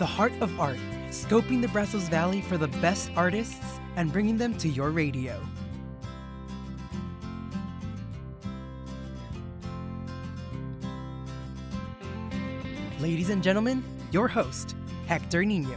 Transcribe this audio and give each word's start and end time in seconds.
The 0.00 0.06
Heart 0.06 0.32
of 0.40 0.58
Art, 0.58 0.78
scoping 1.10 1.60
the 1.60 1.68
Brazos 1.68 2.08
Valley 2.08 2.40
for 2.40 2.56
the 2.56 2.68
best 2.80 3.10
artists 3.16 3.78
and 3.96 4.10
bringing 4.10 4.38
them 4.38 4.56
to 4.56 4.66
your 4.66 4.92
radio. 4.92 5.38
Ladies 12.98 13.28
and 13.28 13.42
gentlemen, 13.42 13.84
your 14.10 14.26
host, 14.26 14.74
Hector 15.06 15.44
Nino. 15.44 15.76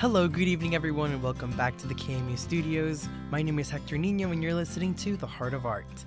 Hello, 0.00 0.26
good 0.26 0.48
evening, 0.48 0.74
everyone, 0.74 1.10
and 1.10 1.22
welcome 1.22 1.50
back 1.58 1.76
to 1.76 1.86
the 1.86 1.94
KAMU 1.94 2.38
studios. 2.38 3.06
My 3.30 3.42
name 3.42 3.58
is 3.58 3.68
Hector 3.68 3.98
Nino, 3.98 4.30
and 4.30 4.42
you're 4.42 4.54
listening 4.54 4.94
to 4.94 5.14
The 5.14 5.26
Heart 5.26 5.52
of 5.52 5.66
Art. 5.66 6.06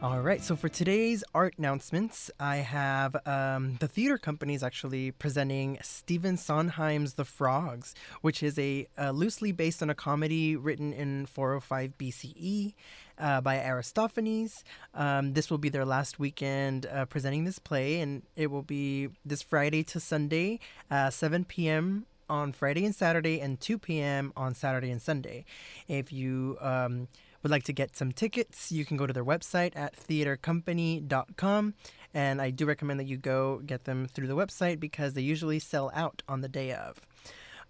All 0.00 0.22
right, 0.22 0.42
so 0.42 0.56
for 0.56 0.70
today's 0.70 1.22
art 1.34 1.52
announcements, 1.58 2.30
I 2.40 2.56
have 2.56 3.14
um, 3.26 3.76
the 3.80 3.86
theater 3.86 4.16
company 4.16 4.54
is 4.54 4.62
actually 4.62 5.10
presenting 5.10 5.78
Stephen 5.82 6.38
Sondheim's 6.38 7.14
The 7.14 7.26
Frogs, 7.26 7.94
which 8.22 8.42
is 8.42 8.58
a 8.58 8.86
uh, 8.98 9.10
loosely 9.10 9.52
based 9.52 9.82
on 9.82 9.90
a 9.90 9.94
comedy 9.94 10.56
written 10.56 10.94
in 10.94 11.26
405 11.26 11.98
BCE 11.98 12.72
uh, 13.18 13.42
by 13.42 13.58
Aristophanes. 13.62 14.64
Um, 14.94 15.34
this 15.34 15.50
will 15.50 15.58
be 15.58 15.68
their 15.68 15.84
last 15.84 16.18
weekend 16.18 16.86
uh, 16.86 17.04
presenting 17.04 17.44
this 17.44 17.58
play, 17.58 18.00
and 18.00 18.22
it 18.36 18.50
will 18.50 18.62
be 18.62 19.10
this 19.22 19.42
Friday 19.42 19.82
to 19.84 20.00
Sunday, 20.00 20.60
uh, 20.90 21.10
7 21.10 21.44
p.m 21.44 22.06
on 22.28 22.52
Friday 22.52 22.84
and 22.84 22.94
Saturday, 22.94 23.40
and 23.40 23.60
2 23.60 23.78
p.m. 23.78 24.32
on 24.36 24.54
Saturday 24.54 24.90
and 24.90 25.00
Sunday. 25.00 25.44
If 25.88 26.12
you 26.12 26.56
um, 26.60 27.08
would 27.42 27.50
like 27.50 27.64
to 27.64 27.72
get 27.72 27.96
some 27.96 28.12
tickets, 28.12 28.72
you 28.72 28.84
can 28.84 28.96
go 28.96 29.06
to 29.06 29.12
their 29.12 29.24
website 29.24 29.76
at 29.76 29.96
theatercompany.com. 29.96 31.74
And 32.14 32.40
I 32.40 32.50
do 32.50 32.64
recommend 32.64 33.00
that 33.00 33.06
you 33.06 33.16
go 33.16 33.60
get 33.66 33.84
them 33.84 34.06
through 34.06 34.28
the 34.28 34.36
website 34.36 34.80
because 34.80 35.14
they 35.14 35.22
usually 35.22 35.58
sell 35.58 35.90
out 35.94 36.22
on 36.28 36.40
the 36.40 36.48
day 36.48 36.72
of. 36.72 37.00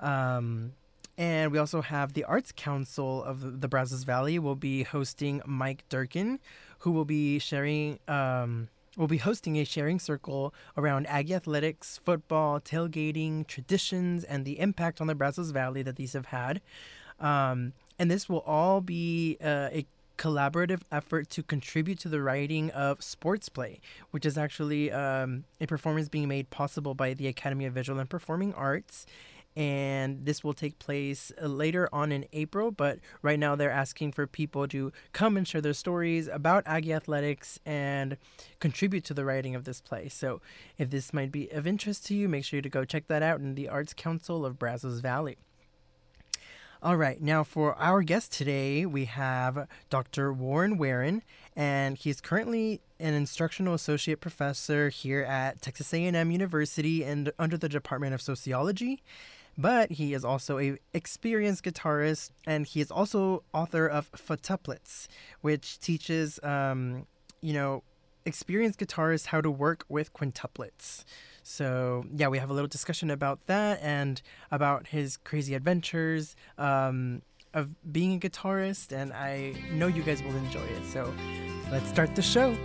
Um, 0.00 0.72
and 1.16 1.52
we 1.52 1.58
also 1.58 1.80
have 1.80 2.12
the 2.12 2.24
Arts 2.24 2.52
Council 2.54 3.22
of 3.22 3.60
the 3.60 3.68
Brazos 3.68 4.04
Valley 4.04 4.38
will 4.38 4.56
be 4.56 4.82
hosting 4.82 5.40
Mike 5.46 5.84
Durkin, 5.88 6.40
who 6.80 6.90
will 6.90 7.04
be 7.04 7.38
sharing 7.38 7.98
um, 8.08 8.68
will 8.96 9.08
be 9.08 9.18
hosting 9.18 9.56
a 9.58 9.64
sharing 9.64 9.98
circle 9.98 10.54
around 10.76 11.06
Aggie 11.06 11.34
athletics, 11.34 12.00
football, 12.04 12.60
tailgating, 12.60 13.46
traditions, 13.46 14.24
and 14.24 14.44
the 14.44 14.58
impact 14.58 15.00
on 15.00 15.06
the 15.06 15.14
Brazos 15.14 15.50
Valley 15.50 15.82
that 15.82 15.96
these 15.96 16.12
have 16.12 16.26
had. 16.26 16.60
Um, 17.20 17.72
and 17.98 18.10
this 18.10 18.28
will 18.28 18.40
all 18.40 18.80
be 18.80 19.36
uh, 19.42 19.68
a 19.72 19.86
collaborative 20.16 20.82
effort 20.92 21.28
to 21.30 21.42
contribute 21.42 21.98
to 22.00 22.08
the 22.08 22.22
writing 22.22 22.70
of 22.70 23.02
sports 23.02 23.48
play, 23.48 23.80
which 24.10 24.24
is 24.24 24.38
actually 24.38 24.92
um, 24.92 25.44
a 25.60 25.66
performance 25.66 26.08
being 26.08 26.28
made 26.28 26.50
possible 26.50 26.94
by 26.94 27.14
the 27.14 27.26
Academy 27.26 27.66
of 27.66 27.72
Visual 27.72 27.98
and 27.98 28.08
Performing 28.08 28.54
Arts 28.54 29.06
and 29.56 30.24
this 30.26 30.42
will 30.42 30.54
take 30.54 30.78
place 30.78 31.30
uh, 31.40 31.46
later 31.46 31.88
on 31.92 32.12
in 32.12 32.26
April. 32.32 32.70
But 32.70 32.98
right 33.22 33.38
now, 33.38 33.54
they're 33.54 33.70
asking 33.70 34.12
for 34.12 34.26
people 34.26 34.66
to 34.68 34.92
come 35.12 35.36
and 35.36 35.46
share 35.46 35.60
their 35.60 35.74
stories 35.74 36.28
about 36.28 36.64
Aggie 36.66 36.92
athletics 36.92 37.58
and 37.64 38.16
contribute 38.60 39.04
to 39.04 39.14
the 39.14 39.24
writing 39.24 39.54
of 39.54 39.64
this 39.64 39.80
play. 39.80 40.08
So, 40.08 40.40
if 40.78 40.90
this 40.90 41.12
might 41.12 41.30
be 41.30 41.48
of 41.50 41.66
interest 41.66 42.06
to 42.06 42.14
you, 42.14 42.28
make 42.28 42.44
sure 42.44 42.60
to 42.62 42.68
go 42.68 42.84
check 42.84 43.06
that 43.08 43.22
out 43.22 43.40
in 43.40 43.54
the 43.54 43.68
Arts 43.68 43.94
Council 43.94 44.44
of 44.44 44.58
Brazos 44.58 45.00
Valley. 45.00 45.36
All 46.84 46.98
right, 46.98 47.18
now 47.18 47.44
for 47.44 47.74
our 47.76 48.02
guest 48.02 48.30
today, 48.30 48.84
we 48.84 49.06
have 49.06 49.68
Dr. 49.88 50.34
Warren 50.34 50.76
Waren, 50.76 51.22
and 51.56 51.96
he's 51.96 52.20
currently 52.20 52.82
an 53.00 53.14
instructional 53.14 53.72
associate 53.72 54.20
professor 54.20 54.90
here 54.90 55.22
at 55.22 55.62
Texas 55.62 55.94
A&M 55.94 56.30
University 56.30 57.02
and 57.02 57.32
under 57.38 57.56
the 57.56 57.70
Department 57.70 58.12
of 58.12 58.20
Sociology 58.20 59.02
but 59.56 59.92
he 59.92 60.14
is 60.14 60.24
also 60.24 60.58
a 60.58 60.78
experienced 60.92 61.64
guitarist 61.64 62.30
and 62.46 62.66
he 62.66 62.80
is 62.80 62.90
also 62.90 63.42
author 63.52 63.86
of 63.86 64.10
Futtuplets, 64.12 65.06
which 65.40 65.78
teaches 65.78 66.40
um, 66.42 67.06
you 67.40 67.52
know 67.52 67.82
experienced 68.26 68.80
guitarists 68.80 69.26
how 69.26 69.40
to 69.40 69.50
work 69.50 69.84
with 69.88 70.12
quintuplets. 70.12 71.04
So 71.42 72.06
yeah, 72.10 72.28
we 72.28 72.38
have 72.38 72.50
a 72.50 72.54
little 72.54 72.68
discussion 72.68 73.10
about 73.10 73.46
that 73.46 73.80
and 73.82 74.20
about 74.50 74.88
his 74.88 75.18
crazy 75.18 75.54
adventures 75.54 76.34
um, 76.56 77.22
of 77.52 77.68
being 77.92 78.14
a 78.14 78.18
guitarist, 78.18 78.92
and 78.92 79.12
I 79.12 79.54
know 79.72 79.86
you 79.86 80.02
guys 80.02 80.22
will 80.22 80.36
enjoy 80.36 80.64
it. 80.64 80.84
So 80.86 81.12
let's 81.70 81.88
start 81.88 82.16
the 82.16 82.22
show. 82.22 82.56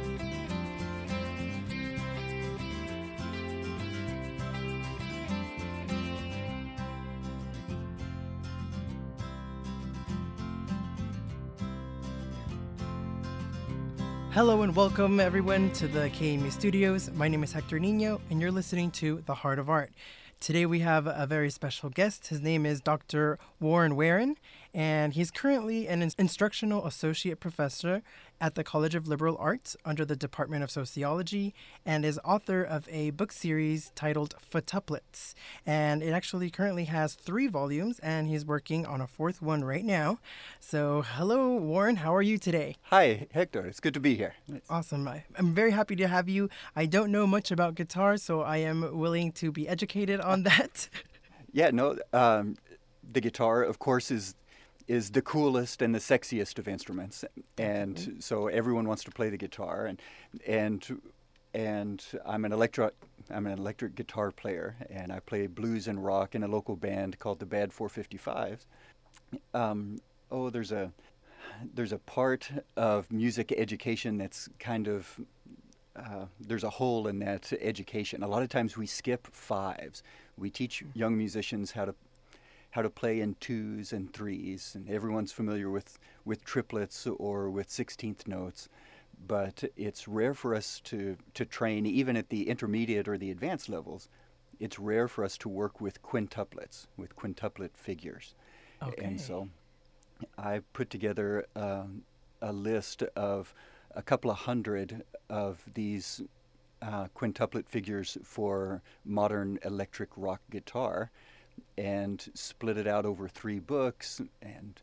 Hello 14.31 14.61
and 14.61 14.75
welcome 14.75 15.19
everyone 15.19 15.71
to 15.71 15.87
the 15.87 16.07
KAMU 16.11 16.51
studios. 16.51 17.09
My 17.09 17.27
name 17.27 17.43
is 17.43 17.51
Hector 17.51 17.79
Nino 17.79 18.21
and 18.29 18.39
you're 18.39 18.51
listening 18.51 18.91
to 18.91 19.23
The 19.25 19.33
Heart 19.33 19.57
of 19.57 19.71
Art. 19.71 19.91
Today 20.39 20.67
we 20.67 20.81
have 20.81 21.07
a 21.07 21.25
very 21.25 21.49
special 21.49 21.89
guest. 21.89 22.27
His 22.27 22.39
name 22.39 22.63
is 22.63 22.79
Dr. 22.79 23.39
Warren 23.59 23.95
Waren 23.95 24.35
and 24.73 25.13
he's 25.13 25.31
currently 25.31 25.87
an 25.87 26.01
instructional 26.17 26.85
associate 26.85 27.39
professor 27.39 28.01
at 28.41 28.55
the 28.55 28.63
College 28.63 28.95
of 28.95 29.07
Liberal 29.07 29.35
Arts 29.39 29.75
under 29.83 30.05
the 30.05 30.15
Department 30.15 30.63
of 30.63 30.71
Sociology 30.71 31.53
and 31.85 32.05
is 32.05 32.19
author 32.23 32.63
of 32.63 32.87
a 32.89 33.09
book 33.11 33.31
series 33.31 33.91
titled 33.95 34.35
Futtuplets. 34.39 35.33
And 35.65 36.01
it 36.01 36.11
actually 36.11 36.49
currently 36.49 36.85
has 36.85 37.15
three 37.15 37.47
volumes, 37.47 37.99
and 37.99 38.27
he's 38.27 38.45
working 38.45 38.85
on 38.85 39.01
a 39.01 39.07
fourth 39.07 39.41
one 39.41 39.63
right 39.63 39.83
now. 39.83 40.19
So, 40.59 41.03
hello, 41.05 41.55
Warren. 41.55 41.97
How 41.97 42.15
are 42.15 42.21
you 42.21 42.37
today? 42.37 42.77
Hi, 42.83 43.27
Hector. 43.31 43.65
It's 43.65 43.79
good 43.79 43.93
to 43.95 43.99
be 43.99 44.15
here. 44.15 44.35
Awesome. 44.69 45.07
I, 45.07 45.23
am 45.37 45.53
very 45.53 45.71
happy 45.71 45.95
to 45.97 46.07
have 46.07 46.29
you. 46.29 46.49
I 46.75 46.85
don't 46.85 47.11
know 47.11 47.27
much 47.27 47.51
about 47.51 47.75
guitar, 47.75 48.17
so 48.17 48.41
I 48.41 48.57
am 48.57 48.97
willing 48.97 49.31
to 49.33 49.51
be 49.51 49.67
educated 49.67 50.21
on 50.21 50.43
that. 50.49 50.89
yeah, 51.51 51.71
no. 51.71 51.97
Um, 52.13 52.55
the 53.11 53.21
guitar, 53.21 53.63
of 53.63 53.79
course, 53.79 54.11
is 54.11 54.35
is 54.89 55.11
the 55.11 55.21
coolest 55.21 55.83
and 55.83 55.93
the 55.93 55.99
sexiest 55.99 56.57
of 56.57 56.67
instruments, 56.67 57.23
and 57.57 57.95
mm-hmm. 57.95 58.19
so 58.19 58.47
everyone 58.47 58.87
wants 58.87 59.03
to 59.03 59.11
play 59.11 59.29
the 59.29 59.37
guitar. 59.37 59.85
and 59.85 60.01
and 60.47 61.01
and 61.53 62.03
I'm 62.25 62.43
an 62.43 62.51
electro 62.51 62.91
I'm 63.29 63.45
an 63.45 63.57
electric 63.59 63.95
guitar 63.95 64.31
player, 64.31 64.75
and 64.89 65.11
I 65.11 65.19
play 65.19 65.45
blues 65.45 65.87
and 65.87 66.03
rock 66.03 66.33
in 66.33 66.43
a 66.43 66.47
local 66.47 66.75
band 66.75 67.19
called 67.19 67.39
the 67.39 67.45
Bad 67.45 67.69
455s. 67.71 68.65
Um, 69.53 69.99
oh, 70.31 70.49
there's 70.49 70.71
a 70.71 70.91
there's 71.75 71.93
a 71.93 71.99
part 71.99 72.49
of 72.75 73.11
music 73.11 73.53
education 73.55 74.17
that's 74.17 74.49
kind 74.57 74.87
of 74.87 75.19
uh, 75.95 76.25
there's 76.39 76.63
a 76.63 76.69
hole 76.69 77.07
in 77.07 77.19
that 77.19 77.53
education. 77.61 78.23
A 78.23 78.27
lot 78.27 78.41
of 78.41 78.49
times 78.49 78.75
we 78.75 78.87
skip 78.87 79.27
fives. 79.31 80.01
We 80.35 80.49
teach 80.49 80.83
young 80.95 81.15
musicians 81.15 81.71
how 81.71 81.85
to 81.85 81.93
how 82.71 82.81
to 82.81 82.89
play 82.89 83.19
in 83.21 83.35
twos 83.39 83.93
and 83.93 84.13
threes, 84.13 84.75
and 84.75 84.89
everyone's 84.89 85.31
familiar 85.31 85.69
with, 85.69 85.97
with 86.25 86.43
triplets 86.43 87.07
or 87.07 87.49
with 87.49 87.69
sixteenth 87.69 88.27
notes. 88.27 88.69
But 89.27 89.63
it's 89.75 90.07
rare 90.07 90.33
for 90.33 90.55
us 90.55 90.79
to, 90.85 91.17
to 91.33 91.45
train, 91.45 91.85
even 91.85 92.15
at 92.15 92.29
the 92.29 92.47
intermediate 92.47 93.07
or 93.07 93.17
the 93.17 93.31
advanced 93.31 93.67
levels, 93.67 94.07
it's 94.59 94.79
rare 94.79 95.07
for 95.07 95.25
us 95.25 95.37
to 95.39 95.49
work 95.49 95.81
with 95.81 96.01
quintuplets, 96.01 96.87
with 96.95 97.15
quintuplet 97.15 97.71
figures. 97.73 98.35
Okay. 98.81 99.03
And 99.03 99.19
so 99.19 99.49
I 100.37 100.61
put 100.71 100.89
together 100.89 101.45
um, 101.55 102.03
a 102.41 102.53
list 102.53 103.03
of 103.15 103.53
a 103.95 104.01
couple 104.01 104.31
of 104.31 104.37
hundred 104.37 105.03
of 105.29 105.63
these 105.73 106.21
uh, 106.81 107.07
quintuplet 107.15 107.67
figures 107.67 108.17
for 108.23 108.81
modern 109.03 109.59
electric 109.65 110.09
rock 110.15 110.41
guitar 110.49 111.11
and 111.77 112.29
split 112.33 112.77
it 112.77 112.87
out 112.87 113.05
over 113.05 113.27
three 113.27 113.59
books. 113.59 114.21
And 114.41 114.79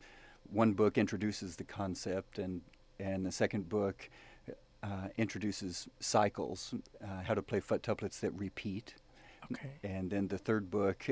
one 0.50 0.73
book 0.73 0.99
introduces 0.99 1.56
the 1.56 1.64
concept, 1.64 2.38
and 2.38 2.62
and 2.99 3.26
the 3.26 3.32
second 3.32 3.69
book 3.69 4.08
uh, 4.82 5.08
introduces 5.17 5.88
cycles, 6.00 6.75
uh, 7.02 7.23
how 7.25 7.34
to 7.34 7.43
play 7.43 7.61
futtuplets 7.61 8.20
that 8.20 8.32
repeat. 8.32 8.94
Okay. 9.52 9.70
And 9.84 10.11
then 10.11 10.28
the 10.28 10.38
third 10.38 10.70
book 10.70 11.06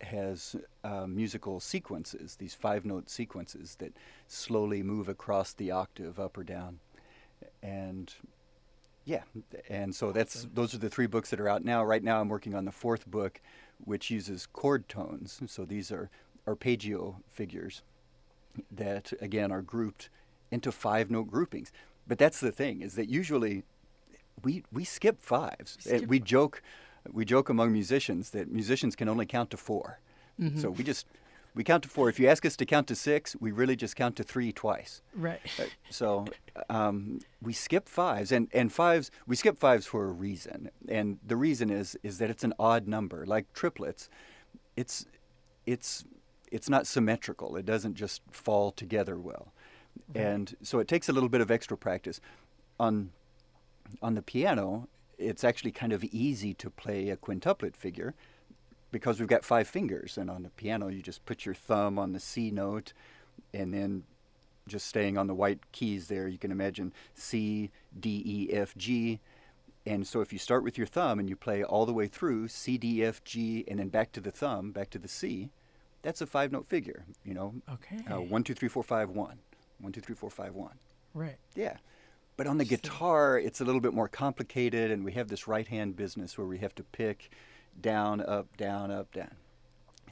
has 0.00 0.56
uh, 0.84 1.06
musical 1.06 1.60
sequences, 1.60 2.36
these 2.36 2.54
five 2.54 2.84
note 2.84 3.10
sequences 3.10 3.76
that 3.76 3.92
slowly 4.28 4.82
move 4.82 5.08
across 5.08 5.52
the 5.54 5.70
octave 5.70 6.20
up 6.20 6.36
or 6.38 6.44
down. 6.44 6.78
And 7.62 8.12
yeah, 9.04 9.22
and 9.68 9.94
so 9.94 10.12
that's 10.12 10.46
those 10.52 10.74
are 10.74 10.78
the 10.78 10.90
three 10.90 11.06
books 11.06 11.30
that 11.30 11.40
are 11.40 11.48
out 11.48 11.64
now. 11.64 11.82
Right 11.84 12.02
now, 12.02 12.20
I'm 12.20 12.28
working 12.28 12.54
on 12.54 12.64
the 12.64 12.72
fourth 12.72 13.06
book, 13.06 13.40
which 13.84 14.10
uses 14.10 14.46
chord 14.46 14.88
tones. 14.88 15.40
So 15.46 15.64
these 15.64 15.90
are 15.92 16.10
arpeggio 16.46 17.20
figures 17.28 17.82
that, 18.70 19.12
again, 19.20 19.52
are 19.52 19.62
grouped 19.62 20.08
into 20.50 20.72
five 20.72 21.10
note 21.10 21.30
groupings. 21.30 21.72
but 22.06 22.18
that's 22.18 22.40
the 22.40 22.50
thing 22.52 22.80
is 22.82 22.94
that 22.94 23.08
usually 23.08 23.62
we 24.42 24.62
we 24.72 24.84
skip 24.84 25.22
fives. 25.22 25.76
We 25.84 25.98
skip 25.98 26.08
we 26.08 26.18
joke 26.20 26.62
we 27.12 27.24
joke 27.24 27.48
among 27.48 27.72
musicians 27.72 28.30
that 28.30 28.50
musicians 28.50 28.96
can 28.96 29.08
only 29.08 29.26
count 29.26 29.50
to 29.50 29.56
4 29.56 29.98
Mm-hmm. 30.40 30.60
So 30.60 30.70
we 30.70 30.84
just 30.84 31.06
we 31.58 31.64
count 31.64 31.82
to 31.82 31.88
four. 31.88 32.08
If 32.08 32.20
you 32.20 32.28
ask 32.28 32.46
us 32.46 32.56
to 32.58 32.64
count 32.64 32.86
to 32.86 32.94
six, 32.94 33.34
we 33.40 33.50
really 33.50 33.74
just 33.74 33.96
count 33.96 34.14
to 34.16 34.22
three 34.22 34.52
twice. 34.52 35.02
Right. 35.12 35.40
Uh, 35.58 35.64
So 35.90 36.24
um, 36.70 37.18
we 37.42 37.52
skip 37.52 37.88
fives, 37.88 38.30
and, 38.30 38.46
and 38.54 38.72
fives 38.72 39.10
we 39.26 39.34
skip 39.34 39.58
fives 39.58 39.84
for 39.84 40.04
a 40.04 40.12
reason, 40.12 40.70
and 40.88 41.18
the 41.26 41.36
reason 41.36 41.68
is 41.68 41.98
is 42.04 42.18
that 42.18 42.30
it's 42.30 42.44
an 42.44 42.54
odd 42.60 42.86
number, 42.86 43.26
like 43.26 43.52
triplets. 43.54 44.08
It's 44.76 45.04
it's 45.66 46.04
it's 46.52 46.68
not 46.70 46.86
symmetrical. 46.86 47.56
It 47.56 47.66
doesn't 47.66 47.94
just 47.94 48.22
fall 48.30 48.70
together 48.70 49.18
well, 49.18 49.52
and 50.14 50.56
so 50.62 50.78
it 50.78 50.86
takes 50.86 51.08
a 51.08 51.12
little 51.12 51.28
bit 51.28 51.40
of 51.40 51.50
extra 51.50 51.76
practice. 51.76 52.20
On 52.78 53.10
on 54.00 54.14
the 54.14 54.22
piano, 54.22 54.86
it's 55.18 55.42
actually 55.42 55.72
kind 55.72 55.92
of 55.92 56.04
easy 56.04 56.54
to 56.54 56.70
play 56.70 57.10
a 57.10 57.16
quintuplet 57.16 57.74
figure 57.74 58.14
because 58.90 59.18
we've 59.20 59.28
got 59.28 59.44
five 59.44 59.68
fingers, 59.68 60.16
and 60.18 60.30
on 60.30 60.42
the 60.42 60.50
piano 60.50 60.88
you 60.88 61.02
just 61.02 61.24
put 61.26 61.44
your 61.44 61.54
thumb 61.54 61.98
on 61.98 62.12
the 62.12 62.20
C 62.20 62.50
note, 62.50 62.92
and 63.52 63.72
then 63.72 64.04
just 64.66 64.86
staying 64.86 65.16
on 65.16 65.26
the 65.26 65.34
white 65.34 65.60
keys 65.72 66.08
there, 66.08 66.28
you 66.28 66.38
can 66.38 66.52
imagine 66.52 66.92
C, 67.14 67.70
D, 67.98 68.22
E, 68.24 68.54
F, 68.54 68.76
G. 68.76 69.20
And 69.86 70.06
so 70.06 70.20
if 70.20 70.32
you 70.32 70.38
start 70.38 70.62
with 70.64 70.76
your 70.76 70.86
thumb 70.86 71.18
and 71.18 71.28
you 71.28 71.36
play 71.36 71.64
all 71.64 71.86
the 71.86 71.94
way 71.94 72.06
through 72.06 72.48
C, 72.48 72.76
D, 72.76 73.02
F, 73.02 73.24
G, 73.24 73.64
and 73.66 73.78
then 73.78 73.88
back 73.88 74.12
to 74.12 74.20
the 74.20 74.30
thumb, 74.30 74.70
back 74.70 74.90
to 74.90 74.98
the 74.98 75.08
C, 75.08 75.50
that's 76.02 76.20
a 76.20 76.26
five 76.26 76.52
note 76.52 76.66
figure, 76.68 77.04
you 77.24 77.34
know. 77.34 77.54
Okay. 77.72 78.04
Uh, 78.10 78.20
one, 78.20 78.44
two, 78.44 78.54
three, 78.54 78.68
four, 78.68 78.82
five, 78.82 79.10
one. 79.10 79.38
One, 79.80 79.92
two, 79.92 80.00
three, 80.00 80.14
four, 80.14 80.30
five, 80.30 80.54
one. 80.54 80.74
Right. 81.14 81.36
Yeah. 81.54 81.76
But 82.36 82.46
on 82.46 82.58
the 82.58 82.64
guitar, 82.64 83.38
it's 83.38 83.60
a 83.60 83.64
little 83.64 83.80
bit 83.80 83.94
more 83.94 84.08
complicated, 84.08 84.90
and 84.90 85.04
we 85.04 85.12
have 85.12 85.28
this 85.28 85.48
right 85.48 85.66
hand 85.66 85.96
business 85.96 86.38
where 86.38 86.46
we 86.46 86.58
have 86.58 86.74
to 86.76 86.84
pick 86.84 87.30
down, 87.80 88.20
up, 88.20 88.56
down, 88.56 88.90
up, 88.90 89.12
down. 89.12 89.30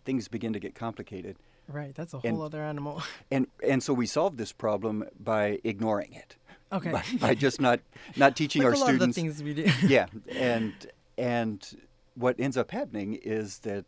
Things 0.05 0.29
begin 0.29 0.53
to 0.53 0.61
get 0.61 0.75
complicated. 0.75 1.37
Right. 1.69 1.95
That's 1.95 2.15
a 2.15 2.19
And- 2.23 2.37
whole 2.37 2.45
other 2.45 2.63
animal. 2.63 3.03
And, 3.31 3.47
and 3.67 3.83
so 3.83 3.93
we 3.93 4.07
solve 4.07 4.37
this 4.37 4.53
problem 4.53 5.05
by 5.19 5.59
ignoring 5.65 6.13
it. 6.13 6.37
Okay. 6.73 6.93
By, 6.93 7.03
by 7.21 7.35
just 7.35 7.61
not, 7.61 7.81
not 8.17 8.37
teaching 8.41 8.63
like 8.63 8.71
our 8.73 8.77
students. 8.77 9.03
of 9.05 9.09
the 9.09 9.21
things 9.21 9.43
we 9.43 9.55
do. 9.55 9.71
yeah. 9.87 10.07
And, 10.29 10.73
and 11.19 11.67
what 12.15 12.37
ends 12.39 12.57
up 12.57 12.71
happening 12.71 13.15
is 13.15 13.59
that, 13.61 13.85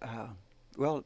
uh, 0.00 0.28
well, 0.78 1.04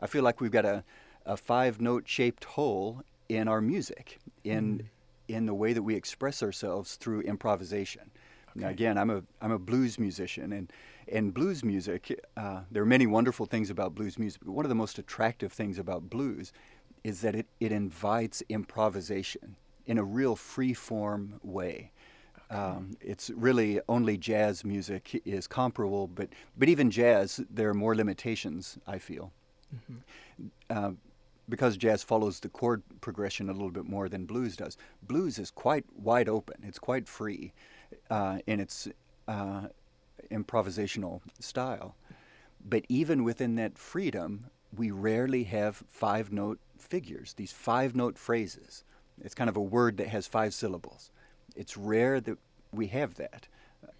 I 0.00 0.06
feel 0.08 0.24
like 0.24 0.40
we've 0.40 0.50
got 0.50 0.64
a, 0.64 0.82
a 1.24 1.36
five 1.36 1.80
note 1.80 2.08
shaped 2.08 2.44
hole 2.44 3.02
in 3.28 3.46
our 3.48 3.60
music, 3.60 4.18
in, 4.42 4.78
Mm. 4.78 4.84
in 5.28 5.46
the 5.46 5.54
way 5.54 5.72
that 5.72 5.82
we 5.82 5.94
express 5.94 6.42
ourselves 6.42 6.96
through 6.96 7.20
improvisation. 7.22 8.10
Now, 8.56 8.68
again, 8.68 8.98
I'm 8.98 9.10
a, 9.10 9.22
I'm 9.40 9.50
a 9.52 9.58
blues 9.58 9.98
musician, 9.98 10.52
and, 10.52 10.70
and 11.12 11.32
blues 11.32 11.64
music, 11.64 12.20
uh, 12.36 12.60
there 12.70 12.82
are 12.82 12.86
many 12.86 13.06
wonderful 13.06 13.46
things 13.46 13.70
about 13.70 13.94
blues 13.94 14.18
music, 14.18 14.42
but 14.44 14.52
one 14.52 14.64
of 14.64 14.68
the 14.68 14.74
most 14.74 14.98
attractive 14.98 15.52
things 15.52 15.78
about 15.78 16.08
blues 16.10 16.52
is 17.02 17.20
that 17.20 17.34
it, 17.34 17.46
it 17.60 17.72
invites 17.72 18.42
improvisation 18.48 19.56
in 19.86 19.98
a 19.98 20.04
real 20.04 20.36
free 20.36 20.72
form 20.72 21.38
way. 21.42 21.90
Um, 22.50 22.96
it's 23.00 23.30
really 23.30 23.80
only 23.88 24.16
jazz 24.16 24.64
music 24.64 25.20
is 25.24 25.46
comparable, 25.46 26.06
but, 26.06 26.28
but 26.56 26.68
even 26.68 26.90
jazz, 26.90 27.40
there 27.50 27.68
are 27.68 27.74
more 27.74 27.94
limitations, 27.94 28.78
I 28.86 28.98
feel. 28.98 29.32
Uh, 30.70 30.92
because 31.48 31.76
jazz 31.76 32.02
follows 32.02 32.40
the 32.40 32.48
chord 32.48 32.82
progression 33.00 33.48
a 33.48 33.52
little 33.52 33.70
bit 33.70 33.84
more 33.84 34.08
than 34.08 34.24
blues 34.24 34.56
does. 34.56 34.76
Blues 35.02 35.38
is 35.38 35.50
quite 35.50 35.84
wide 35.94 36.28
open, 36.28 36.56
it's 36.62 36.78
quite 36.78 37.06
free 37.06 37.52
uh, 38.10 38.38
in 38.46 38.60
its 38.60 38.88
uh, 39.28 39.66
improvisational 40.30 41.20
style. 41.40 41.94
But 42.64 42.84
even 42.88 43.24
within 43.24 43.56
that 43.56 43.76
freedom, 43.78 44.46
we 44.76 44.90
rarely 44.90 45.44
have 45.44 45.82
five 45.88 46.32
note 46.32 46.58
figures, 46.78 47.34
these 47.34 47.52
five 47.52 47.94
note 47.94 48.18
phrases. 48.18 48.84
It's 49.22 49.34
kind 49.34 49.50
of 49.50 49.56
a 49.56 49.62
word 49.62 49.96
that 49.98 50.08
has 50.08 50.26
five 50.26 50.54
syllables. 50.54 51.10
It's 51.54 51.76
rare 51.76 52.20
that 52.20 52.38
we 52.72 52.88
have 52.88 53.14
that. 53.14 53.46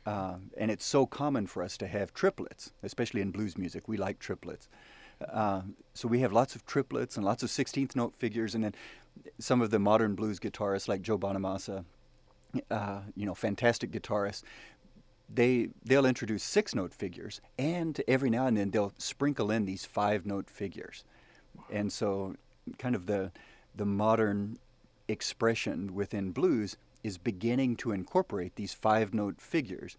Um, 0.07 0.51
and 0.57 0.71
it's 0.71 0.85
so 0.85 1.07
common 1.07 1.47
for 1.47 1.63
us 1.63 1.77
to 1.79 1.87
have 1.87 2.13
triplets, 2.13 2.73
especially 2.83 3.21
in 3.21 3.31
blues 3.31 3.57
music. 3.57 3.89
We 3.89 3.97
like 3.97 4.19
triplets. 4.19 4.69
Um, 5.31 5.77
so 5.95 6.09
we 6.09 6.21
have 6.21 6.33
lots 6.33 6.55
of 6.55 6.67
triplets 6.67 7.17
and 7.17 7.25
lots 7.25 7.43
of 7.43 7.49
16th 7.49 7.95
note 7.97 8.15
figures, 8.17 8.55
and 8.55 8.65
then 8.65 8.75
some 9.39 9.63
of 9.63 9.71
the 9.71 9.79
modern 9.79 10.15
blues 10.15 10.41
guitarists 10.41 10.89
like 10.89 11.03
Joe 11.03 11.17
Bonamassa, 11.17 11.85
uh, 12.71 13.01
you 13.17 13.25
know, 13.25 13.35
fantastic 13.35 13.91
guitarists, 13.91 14.43
they 15.33 15.69
they'll 15.85 16.07
introduce 16.07 16.43
six 16.43 16.75
note 16.75 16.93
figures, 16.93 17.41
and 17.59 18.01
every 18.07 18.31
now 18.31 18.47
and 18.47 18.57
then 18.57 18.71
they'll 18.71 18.93
sprinkle 18.99 19.51
in 19.51 19.65
these 19.65 19.85
five 19.85 20.27
note 20.27 20.51
figures, 20.51 21.05
and 21.71 21.93
so 21.93 22.37
kind 22.79 22.95
of 22.95 23.07
the 23.07 23.33
the 23.75 23.87
modern 23.87 24.59
expression 25.09 25.95
within 25.95 26.31
blues 26.31 26.77
is 27.03 27.19
beginning 27.19 27.77
to 27.77 27.93
incorporate 27.93 28.57
these 28.57 28.73
five 28.73 29.13
note 29.13 29.41
figures, 29.41 29.97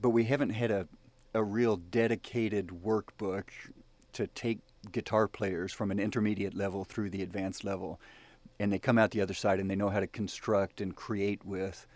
but 0.00 0.10
we 0.10 0.24
haven't 0.24 0.50
had 0.50 0.70
a 0.70 0.86
a 1.34 1.42
real 1.42 1.76
dedicated 1.76 2.68
workbook 2.84 3.44
to 4.12 4.26
take 4.28 4.58
guitar 4.92 5.28
players 5.28 5.72
from 5.72 5.90
an 5.90 6.00
intermediate 6.00 6.54
level 6.54 6.84
through 6.84 7.10
the 7.10 7.22
advanced 7.22 7.64
level. 7.64 8.00
And 8.58 8.72
they 8.72 8.78
come 8.78 8.98
out 8.98 9.10
the 9.12 9.20
other 9.20 9.34
side 9.34 9.60
and 9.60 9.70
they 9.70 9.76
know 9.76 9.90
how 9.90 10.00
to 10.00 10.06
construct 10.06 10.80
and 10.80 10.94
create 10.94 11.44
with 11.44 11.86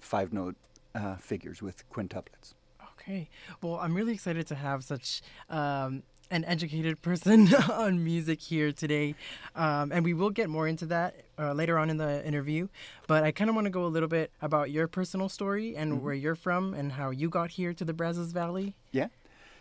five 0.00 0.32
note 0.32 0.56
uh, 0.94 1.16
figures 1.16 1.62
with 1.62 1.88
quintuplets. 1.90 2.54
Okay. 2.94 3.28
Well, 3.60 3.76
I'm 3.76 3.94
really 3.94 4.12
excited 4.12 4.46
to 4.48 4.54
have 4.54 4.84
such 4.84 5.22
um, 5.50 6.02
an 6.30 6.44
educated 6.44 7.02
person 7.02 7.52
on 7.70 8.02
music 8.04 8.40
here 8.40 8.70
today. 8.72 9.14
Um, 9.56 9.90
and 9.92 10.04
we 10.04 10.14
will 10.14 10.30
get 10.30 10.48
more 10.48 10.68
into 10.68 10.86
that 10.86 11.16
uh, 11.38 11.52
later 11.52 11.78
on 11.78 11.90
in 11.90 11.96
the 11.96 12.24
interview. 12.26 12.68
But 13.08 13.24
I 13.24 13.32
kind 13.32 13.50
of 13.50 13.56
want 13.56 13.64
to 13.66 13.70
go 13.70 13.84
a 13.84 13.88
little 13.88 14.08
bit 14.08 14.30
about 14.40 14.70
your 14.70 14.86
personal 14.88 15.28
story 15.28 15.76
and 15.76 15.92
Mm-hmm. 15.94 16.04
where 16.04 16.14
you're 16.14 16.36
from 16.36 16.74
and 16.74 16.92
how 16.92 17.10
you 17.10 17.28
got 17.28 17.50
here 17.52 17.74
to 17.74 17.84
the 17.84 17.92
Brazos 17.92 18.30
Valley. 18.32 18.74
Yeah. 18.92 19.08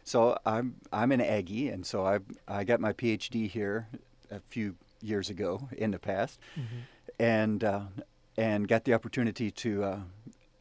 So 0.04 0.38
I'm 0.46 0.76
I'm 0.92 1.12
an 1.12 1.22
Aggie, 1.22 1.70
and 1.70 1.86
so 1.86 2.04
I 2.06 2.20
I 2.48 2.64
got 2.64 2.80
my 2.80 2.92
PhD 2.94 3.48
here 3.50 3.88
a 4.32 4.40
few 4.50 4.76
years 5.02 5.30
ago 5.30 5.68
in 5.78 5.92
the 5.92 6.00
past, 6.00 6.40
and 7.20 7.64
uh, 7.64 7.82
and 8.38 8.68
got 8.68 8.86
the 8.86 8.94
opportunity 8.96 9.52
to 9.52 9.84
uh, 9.84 10.00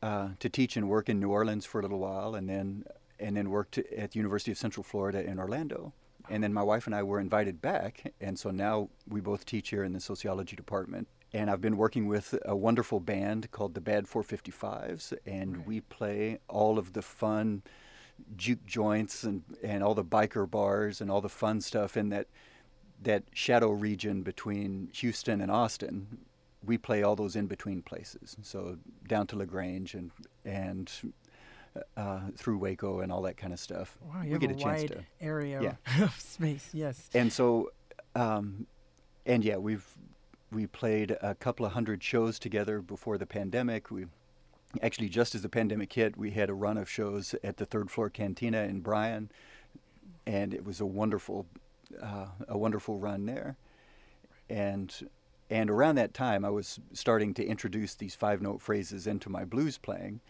uh, 0.02 0.30
to 0.38 0.48
teach 0.48 0.76
and 0.76 0.88
work 0.88 1.08
in 1.08 1.20
New 1.20 1.30
Orleans 1.30 1.66
for 1.66 1.80
a 1.80 1.82
little 1.82 1.98
while, 1.98 2.34
and 2.34 2.48
then 2.48 2.84
and 3.18 3.36
then 3.36 3.50
worked 3.50 3.76
at 3.78 4.12
the 4.12 4.18
University 4.18 4.50
of 4.50 4.56
Central 4.58 4.82
Florida 4.82 5.22
in 5.22 5.38
Orlando. 5.38 5.92
And 6.30 6.42
then 6.42 6.54
my 6.54 6.62
wife 6.62 6.86
and 6.86 6.94
I 6.94 7.02
were 7.02 7.20
invited 7.20 7.60
back, 7.60 8.12
and 8.20 8.38
so 8.38 8.50
now 8.50 8.88
we 9.08 9.20
both 9.20 9.44
teach 9.44 9.70
here 9.70 9.84
in 9.84 9.92
the 9.92 10.00
sociology 10.00 10.56
department. 10.56 11.08
And 11.32 11.50
I've 11.50 11.60
been 11.60 11.76
working 11.76 12.06
with 12.06 12.34
a 12.44 12.56
wonderful 12.56 12.98
band 13.00 13.50
called 13.50 13.74
the 13.74 13.80
Bad 13.80 14.06
455s, 14.06 15.12
and 15.26 15.58
Right. 15.58 15.66
we 15.66 15.80
play 15.82 16.38
all 16.48 16.78
of 16.78 16.92
the 16.92 17.02
fun 17.02 17.62
juke 18.36 18.64
joints 18.66 19.22
and, 19.24 19.42
and 19.62 19.82
all 19.82 19.94
the 19.94 20.04
biker 20.04 20.48
bars 20.50 21.00
and 21.00 21.10
all 21.10 21.20
the 21.20 21.28
fun 21.28 21.60
stuff 21.60 21.96
in 21.96 22.10
that 22.10 22.26
that 23.02 23.22
shadow 23.32 23.70
region 23.70 24.22
between 24.22 24.90
Houston 24.92 25.40
and 25.40 25.50
Austin. 25.50 26.18
We 26.64 26.78
play 26.78 27.02
all 27.02 27.16
those 27.16 27.36
in 27.36 27.46
between 27.46 27.82
places, 27.82 28.36
so 28.42 28.76
down 29.08 29.26
to 29.28 29.36
La 29.36 29.44
Grange 29.44 29.94
and 29.94 30.10
and 30.44 30.90
uh, 31.96 32.20
through 32.36 32.58
Waco 32.58 33.00
and 33.00 33.12
all 33.12 33.22
that 33.22 33.36
kind 33.36 33.52
of 33.52 33.60
stuff. 33.60 33.96
Wow, 34.02 34.22
you 34.22 34.32
we 34.32 34.38
get 34.38 34.50
a, 34.50 34.54
a 34.54 34.56
chance 34.56 34.80
wide 34.82 34.88
to 34.88 35.04
area 35.20 35.62
yeah. 35.62 36.04
of 36.04 36.18
space. 36.20 36.68
Yes. 36.72 37.08
and 37.14 37.32
so 37.32 37.70
um, 38.14 38.66
and 39.26 39.44
yeah 39.44 39.56
we've 39.56 39.86
we 40.52 40.66
played 40.66 41.16
a 41.22 41.34
couple 41.34 41.64
of 41.64 41.72
hundred 41.72 42.02
shows 42.02 42.38
together 42.38 42.80
before 42.80 43.18
the 43.18 43.26
pandemic 43.26 43.90
we 43.90 44.06
actually 44.82 45.08
just 45.08 45.34
as 45.34 45.42
the 45.42 45.48
pandemic 45.48 45.92
hit 45.92 46.16
we 46.16 46.30
had 46.30 46.50
a 46.50 46.54
run 46.54 46.76
of 46.76 46.88
shows 46.88 47.34
at 47.44 47.56
the 47.56 47.64
third 47.66 47.90
floor 47.90 48.08
cantina 48.10 48.62
in 48.62 48.80
bryan 48.80 49.30
and 50.26 50.54
it 50.54 50.64
was 50.64 50.80
a 50.80 50.86
wonderful 50.86 51.46
uh, 52.02 52.26
a 52.48 52.56
wonderful 52.56 52.98
run 52.98 53.26
there 53.26 53.56
and 54.48 55.08
and 55.50 55.68
around 55.68 55.96
that 55.96 56.14
time 56.14 56.44
i 56.44 56.50
was 56.50 56.80
starting 56.92 57.34
to 57.34 57.44
introduce 57.44 57.94
these 57.94 58.14
five 58.14 58.40
note 58.40 58.60
phrases 58.62 59.06
into 59.06 59.28
my 59.28 59.44
blues 59.44 59.76
playing 59.76 60.20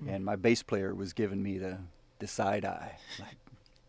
hmm. 0.00 0.08
and 0.08 0.24
my 0.24 0.36
bass 0.36 0.62
player 0.62 0.94
was 0.94 1.12
giving 1.12 1.42
me 1.42 1.58
the 1.58 1.78
the 2.18 2.26
side 2.26 2.64
eye 2.64 2.96
like 3.18 3.36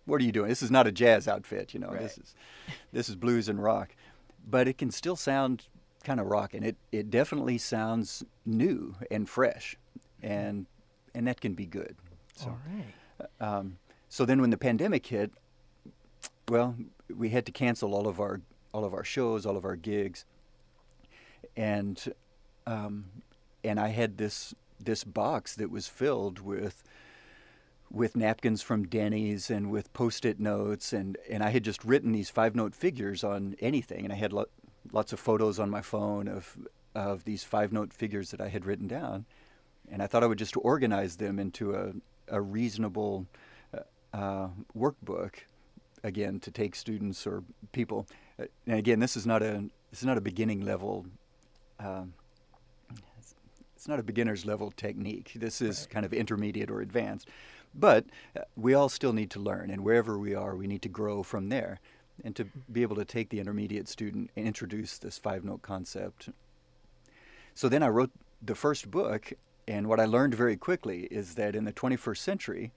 what 0.06 0.22
are 0.22 0.24
you 0.24 0.32
doing? 0.32 0.50
This 0.50 0.62
is 0.62 0.72
not 0.72 0.88
a 0.88 0.92
jazz 0.92 1.28
outfit, 1.28 1.74
you 1.74 1.80
know. 1.80 1.92
This 1.92 2.18
is 2.18 2.36
this 2.92 3.10
is 3.10 3.16
blues 3.16 3.48
and 3.48 3.62
rock, 3.62 3.96
but 4.48 4.68
it 4.68 4.78
can 4.78 4.92
still 4.92 5.16
sound 5.16 5.68
kind 6.04 6.20
of 6.20 6.28
rock, 6.28 6.54
and 6.54 6.66
it 6.66 6.76
it 6.92 7.10
definitely 7.10 7.58
sounds 7.58 8.24
new 8.46 8.96
and 9.10 9.30
fresh, 9.30 9.78
hmm. 10.22 10.28
and 10.28 10.66
and 11.16 11.28
that 11.28 11.42
can 11.42 11.54
be 11.54 11.66
good. 11.66 11.96
So 12.36 12.50
All 12.50 12.60
right. 12.68 13.30
Uh, 13.40 13.46
um, 13.46 13.78
so 14.10 14.26
then 14.26 14.42
when 14.42 14.50
the 14.50 14.58
pandemic 14.58 15.06
hit, 15.06 15.32
well, 16.50 16.76
we 17.16 17.30
had 17.30 17.46
to 17.46 17.52
cancel 17.52 17.94
all 17.96 18.08
of 18.08 18.20
our 18.20 18.42
all 18.74 18.84
of 18.84 18.94
our 18.94 19.04
shows, 19.04 19.46
all 19.46 19.56
of 19.56 19.66
our 19.66 19.76
gigs, 19.76 20.26
and 21.56 22.14
um, 22.66 23.06
and 23.64 23.80
I 23.80 23.90
had 23.90 24.18
this 24.18 24.54
this 24.80 25.04
box 25.04 25.56
that 25.56 25.70
was 25.70 25.88
filled 25.88 26.40
with 26.40 26.84
with 27.92 28.16
napkins 28.16 28.62
from 28.62 28.88
Denny's 28.88 29.50
and 29.50 29.70
with 29.70 29.94
post-it 29.94 30.40
notes 30.40 30.94
and 30.94 31.18
and 31.30 31.44
I 31.44 31.50
had 31.50 31.64
just 31.64 31.84
written 31.86 32.12
these 32.12 32.30
five 32.30 32.56
note 32.56 32.76
figures 32.76 33.24
on 33.24 33.56
anything 33.60 34.04
and 34.04 34.12
I 34.12 34.16
had 34.16 34.34
lo- 34.34 34.46
lots 34.92 35.14
of 35.14 35.20
photos 35.20 35.60
on 35.60 35.70
my 35.70 35.82
phone 35.82 36.28
of 36.28 36.58
of 36.96 37.24
these 37.24 37.44
five 37.44 37.72
note 37.72 37.94
figures 37.94 38.32
that 38.32 38.42
I 38.42 38.50
had 38.50 38.66
written 38.66 38.88
down 38.88 39.26
and 39.92 40.02
I 40.02 40.08
thought 40.08 40.24
I 40.24 40.28
would 40.28 40.40
just 40.40 40.56
organize 40.58 41.18
them 41.18 41.40
into 41.40 41.76
a 41.76 41.94
a 42.30 42.42
reasonable 42.42 43.28
uh, 43.74 44.16
uh 44.16 44.48
workbook 44.76 45.36
again 46.04 46.40
to 46.40 46.52
take 46.52 46.76
students 46.76 47.26
or 47.26 47.44
people. 47.72 48.08
Uh, 48.40 48.46
and 48.66 48.80
again 48.80 49.00
this 49.00 49.16
is 49.16 49.26
not 49.28 49.44
a 49.44 49.64
this 49.92 50.00
is 50.00 50.06
not 50.06 50.18
a 50.18 50.22
beginning 50.22 50.62
level 50.62 51.06
um, 51.80 52.14
it's 53.76 53.88
not 53.88 54.00
a 54.00 54.04
beginner's 54.04 54.46
level 54.46 54.72
technique. 54.72 55.34
This 55.36 55.62
is 55.62 55.82
right. 55.82 55.90
kind 55.90 56.06
of 56.06 56.14
intermediate 56.14 56.72
or 56.72 56.82
advanced. 56.82 57.28
But 57.76 58.06
uh, 58.38 58.42
we 58.56 58.74
all 58.74 58.90
still 58.90 59.14
need 59.14 59.30
to 59.32 59.40
learn, 59.40 59.70
and 59.70 59.84
wherever 59.84 60.18
we 60.18 60.34
are, 60.36 60.56
we 60.56 60.68
need 60.68 60.82
to 60.84 60.90
grow 60.90 61.24
from 61.24 61.50
there. 61.50 61.80
And 62.24 62.36
to 62.36 62.46
be 62.72 62.84
able 62.84 62.96
to 62.98 63.06
take 63.06 63.30
the 63.30 63.40
intermediate 63.40 63.88
student 63.90 64.30
and 64.36 64.48
introduce 64.48 64.98
this 64.98 65.18
five 65.18 65.44
note 65.44 65.64
concept. 65.64 66.30
So 67.56 67.68
then 67.68 67.84
I 67.84 67.90
wrote 67.90 68.12
the 68.42 68.56
first 68.56 68.90
book, 68.90 69.34
and 69.68 69.88
what 69.88 70.00
I 70.00 70.06
learned 70.06 70.36
very 70.36 70.56
quickly 70.56 71.08
is 71.12 71.36
that 71.36 71.56
in 71.56 71.66
the 71.66 71.74
21st 71.74 72.18
century, 72.18 72.72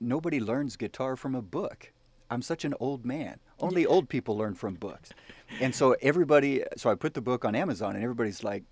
nobody 0.00 0.40
learns 0.40 0.76
guitar 0.76 1.16
from 1.16 1.34
a 1.34 1.42
book. 1.42 1.92
I'm 2.30 2.42
such 2.42 2.64
an 2.64 2.74
old 2.78 3.04
man. 3.04 3.40
Only 3.60 3.82
yeah. 3.82 3.88
old 3.88 4.08
people 4.08 4.36
learn 4.36 4.54
from 4.54 4.74
books. 4.74 5.10
And 5.60 5.74
so 5.74 5.96
everybody, 6.02 6.62
so 6.76 6.90
I 6.90 6.94
put 6.94 7.14
the 7.14 7.20
book 7.20 7.44
on 7.44 7.54
Amazon, 7.54 7.94
and 7.94 8.04
everybody's 8.04 8.44
like, 8.44 8.64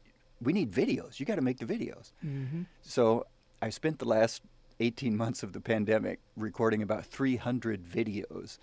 we 0.43 0.53
need 0.53 0.71
videos. 0.71 1.19
You 1.19 1.27
got 1.27 1.37
to 1.37 1.43
make 1.43 1.59
the 1.59 1.65
videos. 1.65 2.13
Mm-hmm. 2.25 2.63
So 2.83 3.27
I 3.63 3.71
spent 3.71 3.99
the 3.99 4.05
last 4.05 4.43
18 4.81 5.17
months 5.17 5.43
of 5.43 5.53
the 5.53 5.61
pandemic 5.61 6.21
recording 6.37 6.83
about 6.83 7.07
300 7.07 7.83
videos 7.83 8.59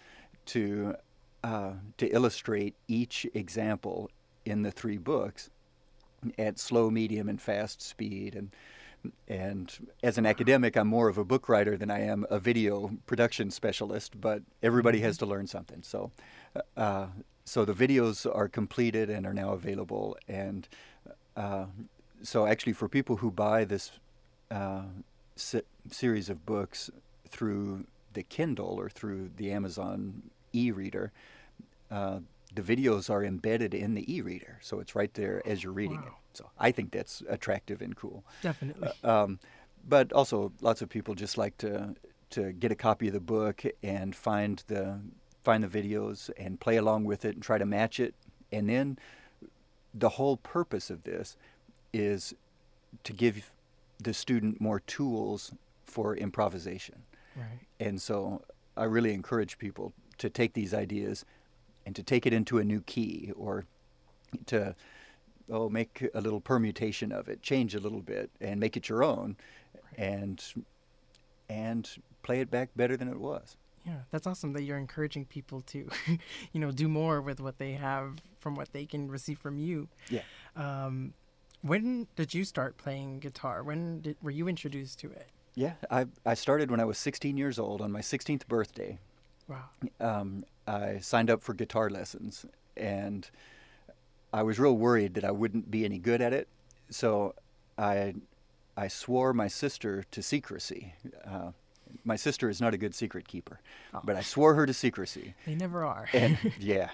to 0.45 0.95
uh, 1.43 1.73
to 1.97 2.07
illustrate 2.07 2.73
each 2.87 3.27
example 3.33 4.09
in 4.45 4.61
the 4.61 4.71
three 4.71 4.97
books 4.97 5.49
at 6.37 6.57
slow, 6.57 6.89
medium, 6.89 7.27
and 7.27 7.41
fast 7.41 7.81
speed. 7.81 8.35
And 8.35 8.51
and 9.27 9.87
as 10.01 10.17
an 10.17 10.25
academic, 10.25 10.75
I'm 10.75 10.87
more 10.87 11.09
of 11.09 11.17
a 11.17 11.25
book 11.25 11.49
writer 11.49 11.77
than 11.77 11.91
I 11.91 12.01
am 12.01 12.25
a 12.29 12.39
video 12.39 12.91
production 13.05 13.51
specialist. 13.51 14.19
But 14.19 14.41
everybody 14.61 14.99
has 15.01 15.17
to 15.19 15.25
learn 15.25 15.47
something. 15.47 15.81
So 15.83 16.11
uh, 16.77 17.07
so 17.45 17.65
the 17.65 17.73
videos 17.73 18.25
are 18.33 18.47
completed 18.47 19.09
and 19.09 19.25
are 19.25 19.33
now 19.33 19.51
available. 19.51 20.17
And 20.27 20.67
uh, 21.35 21.65
so 22.21 22.45
actually, 22.45 22.73
for 22.73 22.87
people 22.87 23.17
who 23.17 23.31
buy 23.31 23.65
this 23.65 23.91
uh, 24.49 24.83
series 25.35 26.29
of 26.29 26.45
books 26.45 26.89
through 27.27 27.85
the 28.13 28.23
Kindle 28.23 28.79
or 28.79 28.89
through 28.89 29.31
the 29.37 29.51
Amazon 29.51 30.21
e-reader, 30.53 31.11
uh, 31.91 32.19
the 32.55 32.61
videos 32.61 33.09
are 33.09 33.23
embedded 33.23 33.73
in 33.73 33.93
the 33.95 34.13
e-reader, 34.13 34.59
so 34.61 34.79
it's 34.79 34.95
right 34.95 35.13
there 35.13 35.41
as 35.45 35.63
you're 35.63 35.73
reading 35.73 36.01
wow. 36.01 36.07
it. 36.07 36.37
So 36.37 36.49
I 36.59 36.71
think 36.71 36.91
that's 36.91 37.23
attractive 37.29 37.81
and 37.81 37.95
cool. 37.95 38.23
Definitely. 38.41 38.89
Uh, 39.03 39.23
um, 39.23 39.39
but 39.87 40.13
also, 40.13 40.51
lots 40.61 40.81
of 40.81 40.89
people 40.89 41.15
just 41.15 41.37
like 41.37 41.57
to 41.57 41.95
to 42.31 42.51
get 42.53 42.71
a 42.71 42.75
copy 42.75 43.07
of 43.07 43.13
the 43.13 43.19
book 43.19 43.63
and 43.83 44.15
find 44.15 44.63
the 44.67 44.99
find 45.43 45.63
the 45.63 45.67
videos 45.67 46.29
and 46.37 46.59
play 46.59 46.77
along 46.77 47.03
with 47.03 47.25
it 47.25 47.35
and 47.35 47.43
try 47.43 47.57
to 47.57 47.65
match 47.65 47.99
it. 47.99 48.15
And 48.51 48.69
then 48.69 48.97
the 49.93 50.09
whole 50.09 50.37
purpose 50.37 50.89
of 50.89 51.03
this 51.03 51.37
is 51.91 52.33
to 53.03 53.13
give 53.13 53.51
the 54.01 54.13
student 54.13 54.59
more 54.59 54.79
tools 54.79 55.51
for 55.85 56.15
improvisation. 56.15 57.03
Right. 57.35 57.59
And 57.79 58.01
so 58.01 58.41
I 58.77 58.85
really 58.85 59.13
encourage 59.13 59.57
people 59.57 59.93
to 60.17 60.29
take 60.29 60.53
these 60.53 60.73
ideas 60.73 61.25
and 61.85 61.95
to 61.95 62.03
take 62.03 62.25
it 62.25 62.33
into 62.33 62.57
a 62.57 62.63
new 62.63 62.81
key 62.81 63.31
or 63.35 63.65
to 64.47 64.75
oh 65.49 65.69
make 65.69 66.07
a 66.13 66.21
little 66.21 66.41
permutation 66.41 67.11
of 67.11 67.27
it, 67.27 67.41
change 67.41 67.75
a 67.75 67.79
little 67.79 68.01
bit 68.01 68.29
and 68.39 68.59
make 68.59 68.77
it 68.77 68.89
your 68.89 69.03
own 69.03 69.35
right. 69.75 69.99
and 69.99 70.53
and 71.49 71.89
play 72.21 72.39
it 72.39 72.49
back 72.49 72.69
better 72.75 72.97
than 72.97 73.07
it 73.07 73.19
was. 73.19 73.57
Yeah, 73.85 73.97
that's 74.11 74.25
awesome 74.25 74.53
that 74.53 74.63
you're 74.63 74.77
encouraging 74.77 75.25
people 75.25 75.59
to, 75.61 75.89
you 76.53 76.59
know, 76.59 76.71
do 76.71 76.87
more 76.87 77.21
with 77.21 77.41
what 77.41 77.57
they 77.57 77.73
have 77.73 78.15
from 78.39 78.55
what 78.55 78.71
they 78.71 78.85
can 78.85 79.09
receive 79.09 79.39
from 79.39 79.57
you. 79.57 79.89
Yeah. 80.09 80.21
Um, 80.55 81.13
when 81.61 82.07
did 82.15 82.33
you 82.33 82.45
start 82.45 82.77
playing 82.77 83.19
guitar? 83.19 83.61
When 83.61 84.01
did, 84.01 84.17
were 84.21 84.31
you 84.31 84.47
introduced 84.47 84.99
to 84.99 85.11
it? 85.11 85.27
Yeah, 85.55 85.73
I, 85.91 86.07
I 86.25 86.33
started 86.33 86.71
when 86.71 86.79
I 86.79 86.85
was 86.85 86.97
16 86.97 87.37
years 87.37 87.59
old 87.59 87.81
on 87.81 87.91
my 87.91 88.01
16th 88.01 88.47
birthday. 88.47 88.99
Wow. 89.47 89.69
Um, 89.99 90.45
I 90.67 90.99
signed 90.99 91.29
up 91.29 91.43
for 91.43 91.53
guitar 91.53 91.89
lessons 91.89 92.45
and 92.77 93.29
I 94.33 94.43
was 94.43 94.59
real 94.59 94.75
worried 94.75 95.13
that 95.15 95.23
I 95.23 95.31
wouldn't 95.31 95.69
be 95.69 95.85
any 95.85 95.99
good 95.99 96.21
at 96.21 96.33
it. 96.33 96.47
So 96.89 97.35
I, 97.77 98.15
I 98.75 98.87
swore 98.87 99.33
my 99.33 99.47
sister 99.47 100.03
to 100.11 100.21
secrecy. 100.23 100.93
Uh, 101.25 101.51
my 102.03 102.15
sister 102.15 102.49
is 102.49 102.59
not 102.59 102.73
a 102.73 102.77
good 102.77 102.95
secret 102.95 103.27
keeper, 103.27 103.59
oh. 103.93 104.01
but 104.03 104.15
I 104.15 104.21
swore 104.21 104.55
her 104.55 104.65
to 104.65 104.73
secrecy. 104.73 105.35
They 105.45 105.55
never 105.55 105.85
are. 105.85 106.07
and, 106.13 106.37
yeah. 106.59 106.89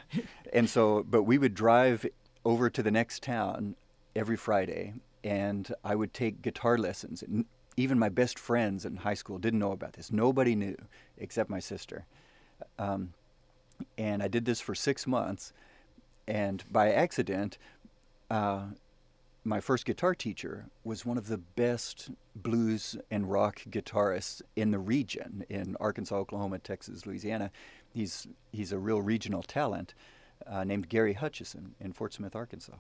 And 0.52 0.70
so, 0.70 1.06
but 1.10 1.24
we 1.24 1.38
would 1.38 1.54
drive 1.54 2.06
over 2.44 2.70
to 2.70 2.84
the 2.84 2.92
next 2.92 3.24
town 3.24 3.76
every 4.16 4.36
Friday, 4.36 4.94
and 5.24 5.72
I 5.84 5.96
would 5.96 6.14
take 6.14 6.42
guitar 6.42 6.78
lessons. 6.78 7.24
And 7.24 7.46
even 7.78 7.98
my 7.98 8.10
best 8.10 8.38
friends 8.38 8.86
in 8.86 8.98
high 8.98 9.14
school 9.14 9.38
didn't 9.38 9.60
know 9.60 9.72
about 9.72 9.94
this. 9.94 10.12
Nobody 10.12 10.56
knew 10.56 10.76
except 11.18 11.50
my 11.50 11.60
sister. 11.60 12.06
Um, 12.78 13.14
and 13.98 14.22
I 14.22 14.28
did 14.28 14.46
this 14.46 14.60
for 14.60 14.76
six 14.76 15.08
months, 15.08 15.54
and 16.28 16.64
by 16.72 16.92
accident, 16.92 17.58
uh, 18.30 18.66
my 19.44 19.62
first 19.62 19.86
guitar 19.86 20.14
teacher 20.14 20.66
was 20.84 21.06
one 21.06 21.18
of 21.18 21.28
the 21.28 21.38
best 21.38 22.12
blues 22.36 22.98
and 23.10 23.32
rock 23.32 23.62
guitarists 23.70 24.42
in 24.56 24.72
the 24.72 24.80
region 24.80 25.46
in 25.50 25.78
Arkansas, 25.80 26.16
Oklahoma, 26.16 26.60
Texas, 26.60 27.06
Louisiana. 27.06 27.52
He's 27.94 28.28
he's 28.52 28.72
a 28.72 28.78
real 28.78 29.02
regional 29.02 29.42
talent 29.42 29.94
uh, 30.46 30.64
named 30.64 30.90
Gary 30.90 31.14
Hutchison 31.14 31.76
in 31.80 31.94
Fort 31.94 32.14
Smith, 32.14 32.36
Arkansas 32.36 32.76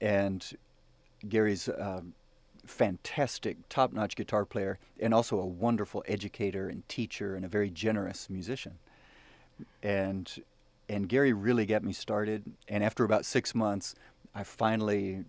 and 0.00 0.56
Gary's 1.28 1.68
a 1.68 2.02
fantastic, 2.64 3.68
top-notch 3.68 4.16
guitar 4.16 4.44
player, 4.44 4.78
and 5.00 5.14
also 5.14 5.38
a 5.38 5.46
wonderful 5.46 6.04
educator 6.08 6.68
and 6.68 6.86
teacher, 6.88 7.34
and 7.36 7.44
a 7.44 7.48
very 7.48 7.70
generous 7.70 8.28
musician. 8.28 8.78
And 9.82 10.30
and 10.88 11.08
Gary 11.08 11.32
really 11.32 11.66
got 11.66 11.82
me 11.82 11.92
started. 11.92 12.44
And 12.68 12.84
after 12.84 13.04
about 13.04 13.24
six 13.24 13.54
months, 13.54 13.94
I 14.34 14.44
finally 14.44 15.24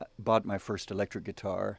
uh, 0.00 0.04
bought 0.18 0.44
my 0.44 0.58
first 0.58 0.90
electric 0.90 1.24
guitar. 1.24 1.78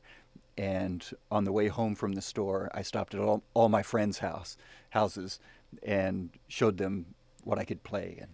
And 0.57 1.03
on 1.31 1.45
the 1.45 1.51
way 1.51 1.67
home 1.67 1.95
from 1.95 2.13
the 2.13 2.21
store, 2.21 2.69
I 2.73 2.83
stopped 2.83 3.15
at 3.15 3.19
all, 3.21 3.43
all 3.53 3.69
my 3.69 3.81
friends' 3.81 4.19
house 4.19 4.57
houses 4.91 5.39
and 5.81 6.29
showed 6.47 6.77
them 6.77 7.15
what 7.43 7.57
I 7.57 7.63
could 7.63 7.81
play 7.83 8.17
and 8.21 8.29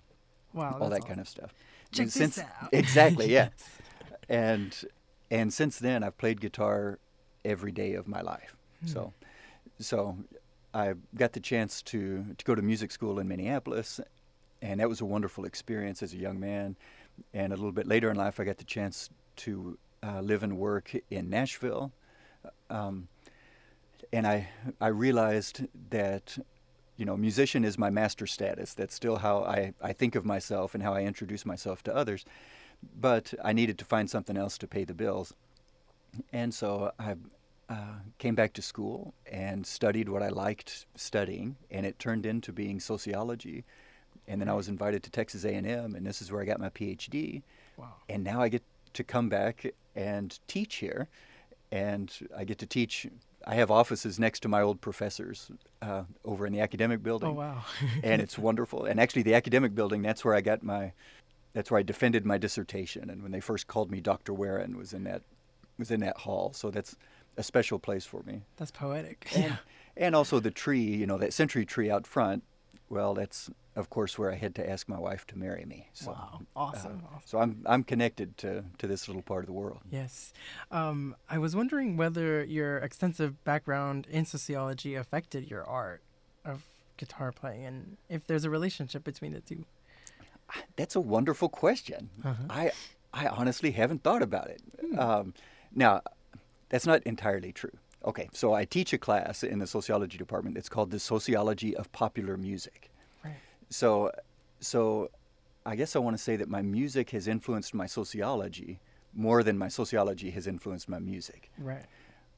wow, 0.53 0.77
all 0.81 0.89
that 0.89 0.97
awesome. 0.97 1.07
kind 1.07 1.19
of 1.21 1.27
stuff. 1.29 1.53
Check 1.91 2.03
and 2.03 2.11
since, 2.11 2.35
this 2.35 2.45
out. 2.61 2.69
Exactly, 2.73 3.31
yeah. 3.31 3.49
and 4.29 4.75
and 5.31 5.53
since 5.53 5.79
then, 5.79 6.03
I've 6.03 6.17
played 6.17 6.41
guitar 6.41 6.99
every 7.45 7.71
day 7.71 7.93
of 7.93 8.07
my 8.07 8.21
life. 8.21 8.55
Hmm. 8.81 8.87
So, 8.87 9.13
so 9.79 10.17
I 10.73 10.93
got 11.15 11.33
the 11.33 11.39
chance 11.39 11.81
to 11.83 12.25
to 12.38 12.45
go 12.45 12.55
to 12.55 12.61
music 12.61 12.91
school 12.91 13.19
in 13.19 13.27
Minneapolis, 13.27 13.99
and 14.61 14.79
that 14.79 14.89
was 14.89 15.01
a 15.01 15.05
wonderful 15.05 15.45
experience 15.45 16.03
as 16.03 16.13
a 16.13 16.17
young 16.17 16.39
man. 16.39 16.75
And 17.33 17.51
a 17.51 17.55
little 17.55 17.71
bit 17.71 17.88
later 17.88 18.09
in 18.09 18.17
life, 18.17 18.39
I 18.39 18.45
got 18.45 18.57
the 18.57 18.63
chance 18.63 19.09
to 19.38 19.77
uh, 20.01 20.21
live 20.21 20.43
and 20.43 20.57
work 20.57 20.95
in 21.09 21.29
Nashville. 21.29 21.91
Um, 22.69 23.07
and 24.13 24.25
I 24.25 24.49
I 24.79 24.88
realized 24.88 25.61
that 25.89 26.38
you 26.99 27.05
know, 27.05 27.15
musician 27.15 27.63
is 27.63 27.77
my 27.77 27.89
master 27.89 28.27
status. 28.27 28.73
That's 28.73 28.93
still 28.93 29.15
how 29.15 29.45
I, 29.45 29.73
I 29.81 29.93
think 29.93 30.15
of 30.15 30.25
myself 30.25 30.73
and 30.75 30.83
how 30.83 30.93
I 30.93 31.03
introduce 31.03 31.45
myself 31.45 31.81
to 31.83 31.95
others. 31.95 32.25
But 32.99 33.33
I 33.41 33.53
needed 33.53 33.77
to 33.77 33.85
find 33.85 34.09
something 34.09 34.35
else 34.35 34.57
to 34.57 34.67
pay 34.67 34.83
the 34.83 34.93
bills. 34.93 35.33
And 36.33 36.53
so 36.53 36.91
I 36.99 37.15
uh, 37.69 37.99
came 38.17 38.35
back 38.35 38.53
to 38.53 38.61
school 38.61 39.13
and 39.31 39.65
studied 39.65 40.09
what 40.09 40.23
I 40.23 40.29
liked 40.29 40.88
studying, 40.95 41.55
and 41.69 41.85
it 41.85 41.99
turned 41.99 42.25
into 42.25 42.51
being 42.51 42.79
sociology. 42.79 43.63
And 44.27 44.41
then 44.41 44.49
I 44.49 44.53
was 44.53 44.67
invited 44.67 45.03
to 45.03 45.11
Texas 45.11 45.45
A&M, 45.45 45.95
and 45.95 46.05
this 46.05 46.21
is 46.21 46.31
where 46.31 46.41
I 46.41 46.45
got 46.45 46.59
my 46.59 46.69
PhD. 46.69 47.43
Wow. 47.77 47.93
And 48.09 48.23
now 48.23 48.41
I 48.41 48.49
get 48.49 48.63
to 48.93 49.03
come 49.03 49.29
back 49.29 49.65
and 49.95 50.38
teach 50.47 50.75
here, 50.75 51.07
and 51.71 52.11
I 52.35 52.43
get 52.43 52.57
to 52.59 52.65
teach 52.65 53.07
I 53.47 53.55
have 53.55 53.71
offices 53.71 54.19
next 54.19 54.41
to 54.41 54.49
my 54.49 54.61
old 54.61 54.81
professors 54.81 55.49
uh, 55.81 56.03
over 56.25 56.45
in 56.45 56.53
the 56.53 56.59
academic 56.59 57.01
building. 57.01 57.29
Oh 57.29 57.33
wow! 57.33 57.63
and 58.03 58.21
it's 58.21 58.38
wonderful. 58.38 58.85
And 58.85 58.99
actually, 58.99 59.23
the 59.23 59.35
academic 59.35 59.73
building 59.73 60.01
that's 60.01 60.25
where 60.25 60.35
I 60.35 60.41
got 60.41 60.61
my, 60.61 60.91
that's 61.53 61.71
where 61.71 61.79
I 61.79 61.83
defended 61.83 62.25
my 62.25 62.38
dissertation. 62.38 63.09
And 63.09 63.23
when 63.23 63.31
they 63.31 63.39
first 63.39 63.67
called 63.67 63.91
me 63.91 64.01
Dr. 64.01 64.33
Warren, 64.33 64.77
was 64.77 64.93
in 64.93 65.03
that 65.05 65.21
was 65.77 65.91
in 65.91 66.01
that 66.01 66.17
hall. 66.17 66.51
So 66.53 66.69
that's 66.69 66.95
a 67.39 67.43
special 67.43 67.79
place 67.79 68.05
for 68.05 68.22
me. 68.24 68.36
That's 68.58 68.72
poetic. 68.72 69.19
And, 69.36 69.43
Yeah. 69.46 69.55
and 70.05 70.15
also 70.15 70.39
the 70.39 70.51
tree, 70.51 70.81
you 71.01 71.08
know, 71.08 71.17
that 71.17 71.34
century 71.34 71.65
tree 71.65 71.89
out 71.89 72.05
front. 72.05 72.43
Well, 72.89 73.13
that's 73.13 73.50
of 73.75 73.89
course 73.89 74.17
where 74.19 74.31
I 74.31 74.36
had 74.36 74.53
to 74.55 74.63
ask 74.74 74.89
my 74.89 75.00
wife 75.00 75.24
to 75.27 75.38
marry 75.38 75.63
me. 75.65 75.88
So, 75.93 76.12
Wow. 76.12 76.39
uh, 76.55 76.60
Awesome. 76.60 77.01
awesome. 77.13 77.22
so 77.25 77.39
I'm 77.39 77.51
I'm 77.74 77.84
connected 77.84 78.29
to 78.43 78.63
to 78.79 78.88
this 78.88 79.08
little 79.08 79.22
part 79.31 79.41
of 79.43 79.48
the 79.48 79.53
world. 79.62 79.79
Yes. 79.91 80.34
Um, 80.72 81.15
I 81.29 81.38
was 81.38 81.55
wondering 81.55 81.96
whether 81.98 82.43
your 82.43 82.77
extensive 82.88 83.31
background 83.43 84.08
in 84.10 84.25
sociology 84.25 84.96
affected 84.96 85.50
your 85.50 85.63
art 85.65 86.01
of 86.43 86.63
guitar 86.98 87.31
playing 87.31 87.65
and 87.65 87.98
if 88.10 88.25
there's 88.27 88.43
a 88.46 88.50
relationship 88.50 89.03
between 89.03 89.34
the 89.34 89.41
two. 89.41 89.63
That's 90.75 90.96
a 90.96 91.01
wonderful 91.01 91.48
question. 91.50 92.10
Uh-huh. 92.25 92.43
I 92.50 92.72
I 93.13 93.27
honestly 93.27 93.72
haven't 93.72 94.01
thought 94.03 94.24
about 94.24 94.48
it. 94.50 94.62
Um, 94.98 95.34
now, 95.74 96.01
that's 96.69 96.85
not 96.85 97.03
entirely 97.03 97.51
true. 97.51 97.77
Okay, 98.05 98.29
so 98.31 98.53
I 98.53 98.63
teach 98.63 98.93
a 98.93 98.97
class 98.97 99.43
in 99.43 99.59
the 99.59 99.67
sociology 99.67 100.17
department. 100.17 100.57
It's 100.57 100.69
called 100.69 100.91
the 100.91 100.99
sociology 100.99 101.75
of 101.75 101.91
popular 101.91 102.38
music. 102.38 102.89
Right. 103.23 103.35
So, 103.69 104.11
so 104.61 105.09
I 105.65 105.75
guess 105.75 105.95
I 105.95 105.99
want 105.99 106.15
to 106.17 106.23
say 106.23 106.38
that 106.38 106.47
my 106.47 106.61
music 106.61 107.09
has 107.09 107.27
influenced 107.27 107.73
my 107.73 107.88
sociology 107.88 108.79
more 109.13 109.43
than 109.43 109.57
my 109.57 109.67
sociology 109.67 110.29
has 110.31 110.47
influenced 110.47 110.88
my 110.88 110.99
music. 110.99 111.51
Right. 111.57 111.85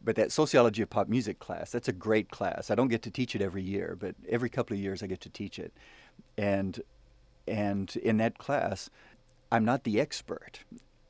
But 0.04 0.16
that 0.16 0.32
sociology 0.32 0.82
of 0.82 0.90
pop 0.90 1.08
music 1.08 1.38
class, 1.38 1.70
that's 1.70 1.88
a 1.88 1.94
great 1.94 2.32
class. 2.32 2.72
I 2.72 2.76
don't 2.76 2.88
get 2.88 3.04
to 3.04 3.12
teach 3.12 3.36
it 3.36 3.42
every 3.42 3.62
year, 3.62 3.96
but 4.00 4.16
every 4.28 4.50
couple 4.50 4.76
of 4.76 4.82
years 4.82 5.04
I 5.04 5.08
get 5.08 5.22
to 5.22 5.30
teach 5.30 5.60
it. 5.60 5.74
And 6.38 6.82
and 7.48 7.96
in 7.98 8.18
that 8.18 8.38
class, 8.40 8.90
I'm 9.52 9.66
not 9.66 9.84
the 9.84 10.00
expert 10.00 10.64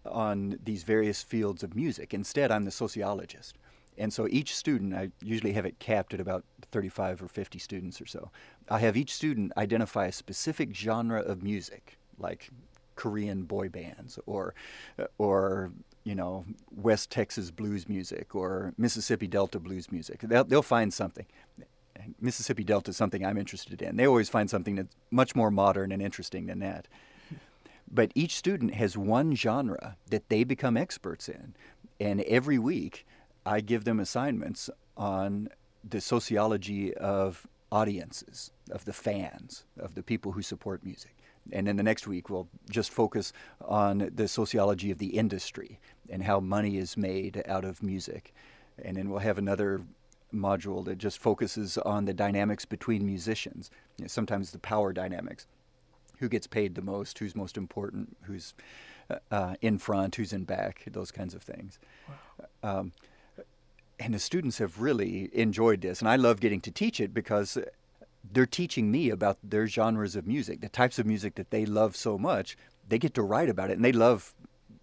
on 0.06 0.60
these 0.64 0.84
various 0.84 1.22
fields 1.22 1.64
of 1.64 1.76
music. 1.76 2.14
Instead, 2.14 2.52
I'm 2.52 2.66
the 2.66 2.72
sociologist. 2.72 3.58
And 3.98 4.12
so 4.12 4.28
each 4.30 4.56
student, 4.56 4.94
I 4.94 5.12
usually 5.22 5.54
have 5.54 5.66
it 5.66 5.80
capped 5.80 6.14
at 6.14 6.20
about 6.20 6.44
35 6.72 7.22
or 7.22 7.28
50 7.28 7.60
students 7.60 8.02
or 8.02 8.06
so. 8.06 8.32
I 8.70 8.80
have 8.80 8.96
each 8.96 9.14
student 9.14 9.52
identify 9.58 10.08
a 10.08 10.12
specific 10.12 10.74
genre 10.74 11.22
of 11.22 11.44
music, 11.44 11.98
like 12.18 12.50
Korean 12.96 13.44
boy 13.44 13.70
bands 13.70 14.20
or 14.26 14.54
or 15.18 15.72
you 16.04 16.16
know 16.16 16.46
West 16.72 17.10
Texas 17.10 17.52
blues 17.52 17.88
music 17.90 18.36
or 18.36 18.74
Mississippi 18.78 19.28
Delta 19.28 19.60
blues 19.60 19.92
music. 19.92 20.22
They'll, 20.22 20.44
they'll 20.44 20.62
find 20.62 20.94
something. 20.94 21.26
Mississippi 22.20 22.64
Delta 22.64 22.90
is 22.92 22.98
something 22.98 23.26
I'm 23.26 23.38
interested 23.38 23.82
in. 23.82 23.98
They 23.98 24.08
always 24.08 24.30
find 24.30 24.50
something 24.50 24.76
that's 24.76 24.96
much 25.12 25.36
more 25.36 25.52
modern 25.52 25.92
and 25.92 26.02
interesting 26.02 26.48
than 26.48 26.60
that. 26.60 26.88
But 27.94 28.12
each 28.16 28.36
student 28.36 28.74
has 28.76 28.98
one 28.98 29.36
genre 29.36 29.98
that 30.10 30.30
they 30.30 30.44
become 30.44 30.78
experts 30.78 31.28
in. 31.28 31.54
And 32.00 32.22
every 32.22 32.58
week, 32.58 33.06
I 33.46 33.60
give 33.60 33.84
them 33.84 34.00
assignments 34.00 34.70
on 34.96 35.50
the 35.84 36.00
sociology 36.00 36.94
of 36.94 37.46
audiences, 37.72 38.52
of 38.72 38.86
the 38.86 38.94
fans, 38.94 39.66
of 39.78 39.96
the 39.96 40.04
people 40.04 40.32
who 40.32 40.42
support 40.42 40.84
music. 40.86 41.16
And 41.52 41.68
then 41.68 41.76
the 41.76 41.84
next 41.84 42.08
week, 42.08 42.30
we'll 42.30 42.48
just 42.70 42.92
focus 42.92 43.34
on 43.66 44.12
the 44.14 44.28
sociology 44.28 44.92
of 44.92 45.00
the 45.00 45.18
industry 45.18 45.80
and 46.10 46.24
how 46.24 46.40
money 46.40 46.78
is 46.78 46.96
made 46.96 47.44
out 47.48 47.66
of 47.66 47.82
music. 47.82 48.34
And 48.84 48.96
then 48.96 49.10
we'll 49.10 49.20
have 49.20 49.38
another 49.38 49.82
module 50.34 50.86
that 50.86 50.98
just 50.98 51.18
focuses 51.20 51.78
on 51.80 52.06
the 52.06 52.14
dynamics 52.14 52.64
between 52.64 53.06
musicians, 53.06 53.70
you 53.98 54.04
know, 54.04 54.08
sometimes 54.08 54.52
the 54.52 54.60
power 54.60 54.94
dynamics 54.94 55.48
who 56.22 56.30
gets 56.30 56.48
paid 56.48 56.76
the 56.76 56.82
most, 56.82 57.18
who's 57.20 57.36
most 57.36 57.58
important, 57.58 58.16
who's 58.22 58.54
uh, 59.10 59.16
uh, 59.32 59.56
in 59.62 59.78
front, 59.78 60.16
who's 60.16 60.32
in 60.32 60.44
back, 60.44 60.84
those 60.92 61.12
kinds 61.12 61.34
of 61.34 61.42
things. 61.42 61.80
Um, 62.64 62.94
and 64.00 64.14
the 64.14 64.20
students 64.20 64.60
have 64.60 64.80
really 64.80 65.30
enjoyed 65.34 65.82
this, 65.82 66.00
and 66.00 66.08
I 66.08 66.16
love 66.16 66.40
getting 66.40 66.62
to 66.62 66.72
teach 66.72 67.00
it 67.00 67.14
because 67.14 67.58
they're 68.32 68.46
teaching 68.46 68.92
me 68.92 69.10
about 69.10 69.38
their 69.44 69.68
genres 69.68 70.16
of 70.16 70.28
music, 70.28 70.62
the 70.62 70.70
types 70.70 71.00
of 71.00 71.06
music 71.08 71.36
that 71.36 71.50
they 71.50 71.66
love 71.66 71.96
so 71.96 72.18
much. 72.18 72.56
They 72.88 73.00
get 73.00 73.16
to 73.16 73.24
write 73.24 73.50
about 73.50 73.70
it, 73.72 73.74
and 73.74 73.84
they 73.84 73.92
love. 73.92 74.34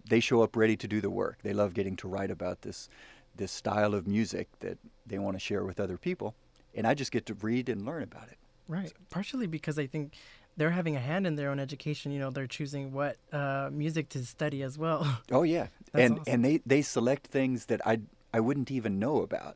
They 0.09 0.19
show 0.19 0.41
up 0.41 0.55
ready 0.55 0.75
to 0.75 0.87
do 0.87 0.99
the 0.99 1.09
work. 1.09 1.37
They 1.43 1.53
love 1.53 1.73
getting 1.73 1.95
to 1.97 2.07
write 2.07 2.31
about 2.31 2.63
this, 2.63 2.89
this 3.35 3.51
style 3.51 3.93
of 3.93 4.07
music 4.07 4.47
that 4.59 4.77
they 5.05 5.19
want 5.19 5.35
to 5.35 5.39
share 5.39 5.63
with 5.63 5.79
other 5.79 5.97
people, 5.97 6.35
and 6.75 6.85
I 6.85 6.93
just 6.93 7.11
get 7.11 7.25
to 7.27 7.33
read 7.35 7.69
and 7.69 7.85
learn 7.85 8.03
about 8.03 8.27
it. 8.27 8.37
Right. 8.69 8.93
Partially 9.09 9.47
because 9.47 9.79
I 9.79 9.87
think 9.87 10.13
they're 10.59 10.71
having 10.71 10.95
a 10.95 10.99
hand 10.99 11.25
in 11.25 11.35
their 11.35 11.49
own 11.49 11.59
education. 11.59 12.11
You 12.11 12.19
know, 12.19 12.29
they're 12.29 12.45
choosing 12.47 12.91
what 12.91 13.15
uh, 13.31 13.69
music 13.71 14.09
to 14.09 14.25
study 14.25 14.61
as 14.61 14.77
well. 14.77 15.07
Oh 15.31 15.43
yeah, 15.43 15.67
That's 15.93 16.03
and 16.11 16.19
awesome. 16.19 16.33
and 16.33 16.45
they 16.45 16.61
they 16.65 16.81
select 16.81 17.27
things 17.27 17.65
that 17.67 17.81
I 17.87 18.01
I 18.33 18.39
wouldn't 18.41 18.69
even 18.69 18.99
know 18.99 19.21
about, 19.21 19.55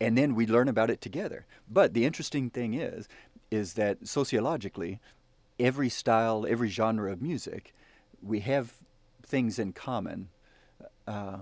and 0.00 0.16
then 0.16 0.34
we 0.34 0.46
learn 0.46 0.68
about 0.68 0.90
it 0.90 1.00
together. 1.00 1.46
But 1.68 1.94
the 1.94 2.04
interesting 2.04 2.50
thing 2.50 2.74
is, 2.74 3.08
is 3.50 3.74
that 3.74 4.06
sociologically, 4.06 5.00
every 5.58 5.88
style, 5.88 6.46
every 6.48 6.68
genre 6.68 7.10
of 7.10 7.22
music, 7.22 7.74
we 8.22 8.40
have 8.40 8.74
things 9.22 9.58
in 9.58 9.72
common. 9.72 10.28
Uh, 11.06 11.38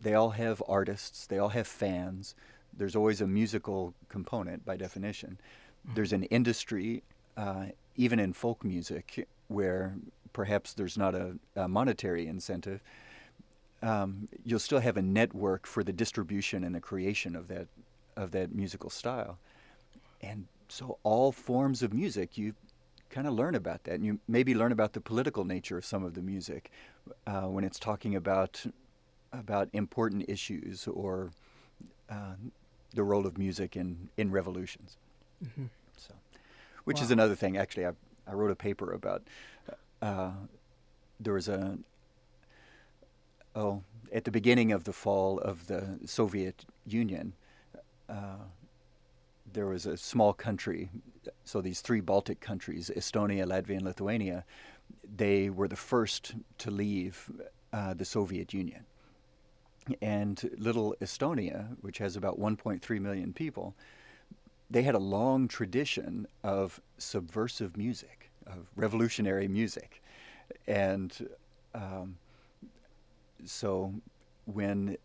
they 0.00 0.14
all 0.14 0.30
have 0.30 0.62
artists. 0.68 1.26
They 1.26 1.38
all 1.38 1.50
have 1.50 1.66
fans. 1.66 2.34
There's 2.76 2.96
always 2.96 3.20
a 3.20 3.26
musical 3.26 3.94
component 4.08 4.64
by 4.64 4.76
definition. 4.76 5.38
There's 5.94 6.12
an 6.12 6.24
industry, 6.24 7.02
uh, 7.36 7.66
even 7.96 8.18
in 8.18 8.32
folk 8.32 8.64
music, 8.64 9.26
where 9.48 9.94
perhaps 10.32 10.72
there's 10.74 10.98
not 10.98 11.14
a, 11.14 11.36
a 11.56 11.68
monetary 11.68 12.26
incentive. 12.26 12.82
Um, 13.82 14.28
you'll 14.44 14.58
still 14.58 14.80
have 14.80 14.96
a 14.96 15.02
network 15.02 15.66
for 15.66 15.84
the 15.84 15.92
distribution 15.92 16.64
and 16.64 16.74
the 16.74 16.80
creation 16.80 17.36
of 17.36 17.48
that 17.48 17.68
of 18.16 18.30
that 18.30 18.54
musical 18.54 18.90
style, 18.90 19.38
and 20.22 20.46
so 20.68 20.98
all 21.02 21.32
forms 21.32 21.82
of 21.82 21.92
music 21.92 22.38
you 22.38 22.54
kind 23.10 23.26
of 23.26 23.34
learn 23.34 23.54
about 23.54 23.84
that, 23.84 23.94
and 23.94 24.04
you 24.04 24.18
maybe 24.26 24.54
learn 24.54 24.72
about 24.72 24.92
the 24.92 25.00
political 25.00 25.44
nature 25.44 25.76
of 25.78 25.84
some 25.84 26.02
of 26.04 26.14
the 26.14 26.22
music 26.22 26.70
uh, 27.26 27.42
when 27.42 27.64
it's 27.64 27.78
talking 27.78 28.14
about 28.16 28.64
about 29.32 29.68
important 29.72 30.24
issues 30.28 30.86
or 30.88 31.30
uh, 32.10 32.34
the 32.94 33.02
role 33.02 33.26
of 33.26 33.36
music 33.36 33.76
in 33.76 34.08
in 34.16 34.30
revolutions. 34.30 34.96
Mhm. 35.44 35.68
So, 35.96 36.14
which 36.84 37.00
is 37.02 37.10
another 37.10 37.34
thing. 37.34 37.56
Actually, 37.56 37.86
I 37.86 37.92
I 38.26 38.32
wrote 38.32 38.50
a 38.50 38.56
paper 38.56 38.92
about. 38.92 39.22
Uh, 40.00 40.32
there 41.20 41.34
was 41.34 41.48
a 41.48 41.78
oh 43.54 43.82
at 44.12 44.24
the 44.24 44.30
beginning 44.30 44.72
of 44.72 44.84
the 44.84 44.92
fall 44.92 45.38
of 45.38 45.66
the 45.66 45.98
Soviet 46.06 46.64
Union. 46.86 47.34
Uh, 48.08 48.44
there 49.52 49.66
was 49.66 49.86
a 49.86 49.96
small 49.96 50.32
country, 50.32 50.88
so 51.44 51.60
these 51.60 51.80
three 51.80 52.00
Baltic 52.00 52.40
countries, 52.40 52.90
Estonia, 52.96 53.46
Latvia, 53.46 53.76
and 53.76 53.82
Lithuania, 53.82 54.44
they 55.16 55.48
were 55.48 55.68
the 55.68 55.76
first 55.76 56.34
to 56.58 56.70
leave 56.70 57.30
uh, 57.72 57.94
the 57.94 58.04
Soviet 58.04 58.52
Union. 58.52 58.84
And 60.00 60.50
little 60.56 60.96
Estonia, 61.00 61.76
which 61.82 61.98
has 61.98 62.16
about 62.16 62.40
1.3 62.40 63.00
million 63.00 63.32
people, 63.32 63.74
they 64.70 64.82
had 64.82 64.94
a 64.94 65.00
long 65.00 65.48
tradition 65.48 66.26
of 66.42 66.80
subversive 66.98 67.76
music, 67.76 68.30
of 68.46 68.68
revolutionary 68.76 69.48
music. 69.48 70.02
And 70.66 71.28
um, 71.74 72.16
so 73.44 73.94
when 74.46 74.96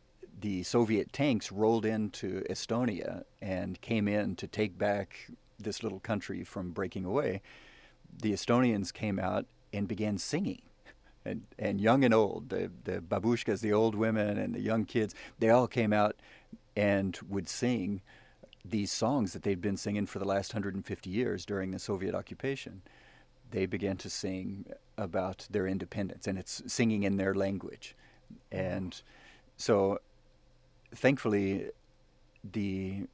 the 0.42 0.64
Soviet 0.64 1.12
tanks 1.12 1.52
rolled 1.52 1.86
into 1.86 2.44
Estonia 2.50 3.24
and 3.42 3.80
came 3.82 4.08
in 4.08 4.36
to 4.38 4.48
take 4.48 4.78
back 4.78 5.30
this 5.60 5.84
little 5.84 6.00
country 6.00 6.44
from 6.44 6.72
breaking 6.72 7.06
away, 7.06 7.42
the 8.22 8.32
Estonians 8.32 8.94
came 8.94 9.20
out 9.20 9.46
and 9.74 9.88
began 9.88 10.18
singing. 10.18 10.62
And, 11.26 11.44
and 11.60 11.82
young 11.82 12.06
and 12.06 12.14
old, 12.14 12.50
the, 12.50 12.72
the 12.86 13.02
babushkas, 13.02 13.60
the 13.60 13.74
old 13.74 13.94
women, 13.94 14.38
and 14.38 14.56
the 14.56 14.62
young 14.62 14.86
kids, 14.86 15.14
they 15.40 15.50
all 15.50 15.68
came 15.68 15.92
out 15.92 16.16
and 16.76 17.20
would 17.28 17.50
sing 17.50 18.02
these 18.66 18.92
songs 18.92 19.34
that 19.34 19.44
they'd 19.44 19.62
been 19.62 19.78
singing 19.78 20.06
for 20.06 20.20
the 20.20 20.26
last 20.26 20.54
150 20.54 21.10
years 21.10 21.46
during 21.46 21.72
the 21.72 21.80
Soviet 21.80 22.14
occupation. 22.14 22.82
They 23.52 23.66
began 23.66 23.98
to 23.98 24.10
sing 24.10 24.66
about 24.98 25.48
their 25.50 25.66
independence, 25.66 26.28
and 26.28 26.38
it's 26.38 26.62
singing 26.68 27.04
in 27.04 27.18
their 27.18 27.34
language. 27.34 27.96
And 28.52 29.02
so, 29.58 30.00
thankfully, 30.94 31.70
the 32.44 33.08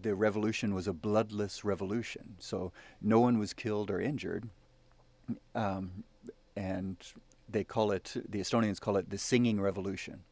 the 0.00 0.14
revolution 0.14 0.74
was 0.74 0.86
a 0.86 0.92
bloodless 0.92 1.64
revolution. 1.64 2.36
So 2.38 2.72
no 3.02 3.20
one 3.20 3.38
was 3.38 3.52
killed 3.52 3.90
or 3.90 4.00
injured, 4.00 4.48
um, 5.54 6.04
and 6.56 6.96
they 7.48 7.64
call 7.64 7.90
it 7.90 8.14
the 8.28 8.40
Estonians 8.40 8.80
call 8.80 8.96
it 8.96 9.10
the 9.10 9.18
singing 9.18 9.60
revolution. 9.60 10.22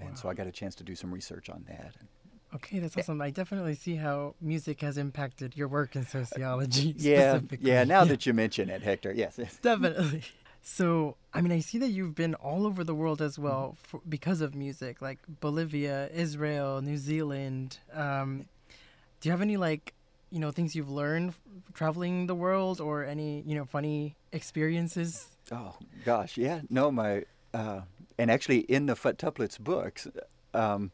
And 0.00 0.18
so 0.18 0.28
I 0.28 0.34
got 0.34 0.46
a 0.46 0.52
chance 0.52 0.74
to 0.76 0.84
do 0.84 0.94
some 0.94 1.12
research 1.12 1.48
on 1.48 1.64
that. 1.68 1.94
Okay, 2.54 2.78
that's 2.78 2.96
awesome. 2.96 3.20
I 3.20 3.30
definitely 3.30 3.74
see 3.74 3.96
how 3.96 4.34
music 4.40 4.80
has 4.80 4.96
impacted 4.96 5.56
your 5.56 5.68
work 5.68 5.96
in 5.96 6.06
sociology. 6.06 6.94
Yeah, 6.98 7.36
specifically. 7.36 7.70
yeah. 7.70 7.84
Now 7.84 8.04
that 8.04 8.24
you 8.26 8.32
mention 8.32 8.70
it, 8.70 8.82
Hector, 8.82 9.12
yes. 9.12 9.34
yes. 9.38 9.58
Definitely. 9.60 10.22
So, 10.62 11.16
I 11.32 11.40
mean, 11.40 11.52
I 11.52 11.60
see 11.60 11.78
that 11.78 11.88
you've 11.88 12.14
been 12.14 12.34
all 12.34 12.66
over 12.66 12.84
the 12.84 12.94
world 12.94 13.22
as 13.22 13.38
well 13.38 13.76
for, 13.82 14.00
because 14.08 14.40
of 14.40 14.54
music, 14.54 15.00
like 15.00 15.18
Bolivia, 15.40 16.10
Israel, 16.12 16.82
New 16.82 16.96
Zealand. 16.96 17.78
Um, 17.92 18.46
do 19.20 19.28
you 19.28 19.30
have 19.30 19.40
any 19.40 19.56
like, 19.56 19.94
you 20.30 20.38
know, 20.40 20.50
things 20.50 20.74
you've 20.74 20.90
learned 20.90 21.34
traveling 21.74 22.26
the 22.26 22.34
world, 22.34 22.80
or 22.80 23.04
any, 23.04 23.42
you 23.46 23.54
know, 23.54 23.64
funny 23.64 24.16
experiences? 24.32 25.28
Oh 25.50 25.76
gosh, 26.04 26.36
yeah. 26.36 26.60
No, 26.68 26.90
my 26.90 27.24
uh, 27.54 27.82
and 28.18 28.30
actually 28.30 28.58
in 28.58 28.86
the 28.86 28.94
Futtuplets 28.94 29.58
books, 29.58 30.06
um, 30.52 30.90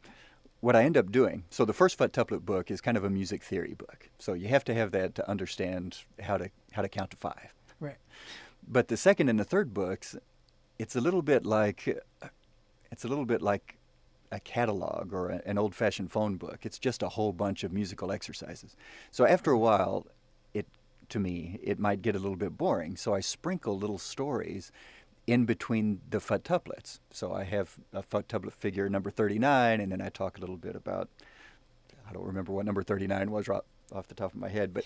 what 0.65 0.75
I 0.75 0.83
end 0.83 0.97
up 0.97 1.11
doing. 1.11 1.43
So 1.51 1.63
the 1.63 1.73
first 1.73 1.95
Futtuplet 1.95 2.43
book 2.43 2.71
is 2.71 2.81
kind 2.81 2.97
of 2.97 3.03
a 3.03 3.09
music 3.09 3.43
theory 3.43 3.75
book. 3.75 4.09
So 4.17 4.33
you 4.33 4.47
have 4.47 4.63
to 4.63 4.73
have 4.73 4.89
that 4.93 5.13
to 5.13 5.29
understand 5.29 5.99
how 6.19 6.37
to 6.37 6.49
how 6.71 6.81
to 6.81 6.89
count 6.89 7.11
to 7.11 7.17
five. 7.17 7.53
Right. 7.79 7.97
But 8.67 8.87
the 8.87 8.97
second 8.97 9.29
and 9.29 9.39
the 9.39 9.43
third 9.43 9.75
books, 9.75 10.15
it's 10.79 10.95
a 10.95 11.01
little 11.01 11.21
bit 11.21 11.45
like 11.45 11.87
it's 12.91 13.05
a 13.05 13.07
little 13.07 13.25
bit 13.25 13.43
like 13.43 13.77
a 14.31 14.39
catalog 14.39 15.13
or 15.13 15.29
a, 15.29 15.41
an 15.45 15.59
old-fashioned 15.59 16.11
phone 16.11 16.35
book. 16.35 16.59
It's 16.63 16.79
just 16.79 17.03
a 17.03 17.09
whole 17.09 17.31
bunch 17.31 17.63
of 17.63 17.71
musical 17.71 18.11
exercises. 18.11 18.75
So 19.11 19.23
after 19.27 19.51
a 19.51 19.59
while, 19.59 20.07
it 20.55 20.65
to 21.09 21.19
me 21.19 21.59
it 21.61 21.77
might 21.77 22.01
get 22.01 22.15
a 22.15 22.19
little 22.19 22.41
bit 22.45 22.57
boring. 22.57 22.97
So 22.97 23.13
I 23.13 23.19
sprinkle 23.19 23.77
little 23.77 23.99
stories 23.99 24.71
in 25.27 25.45
between 25.45 26.01
the 26.09 26.19
Futtuplets. 26.19 26.99
So 27.11 27.33
I 27.33 27.43
have 27.43 27.77
a 27.93 28.03
Futtuplet 28.03 28.53
figure 28.53 28.87
number 28.89 29.09
39, 29.09 29.81
and 29.81 29.91
then 29.91 30.01
I 30.01 30.09
talk 30.09 30.37
a 30.37 30.41
little 30.41 30.57
bit 30.57 30.75
about 30.75 31.09
I 32.07 32.13
don't 32.13 32.25
remember 32.25 32.51
what 32.51 32.65
number 32.65 32.83
39 32.83 33.31
was 33.31 33.47
right 33.47 33.61
off 33.91 34.07
the 34.07 34.13
top 34.15 34.33
of 34.33 34.39
my 34.39 34.49
head, 34.49 34.73
but 34.73 34.83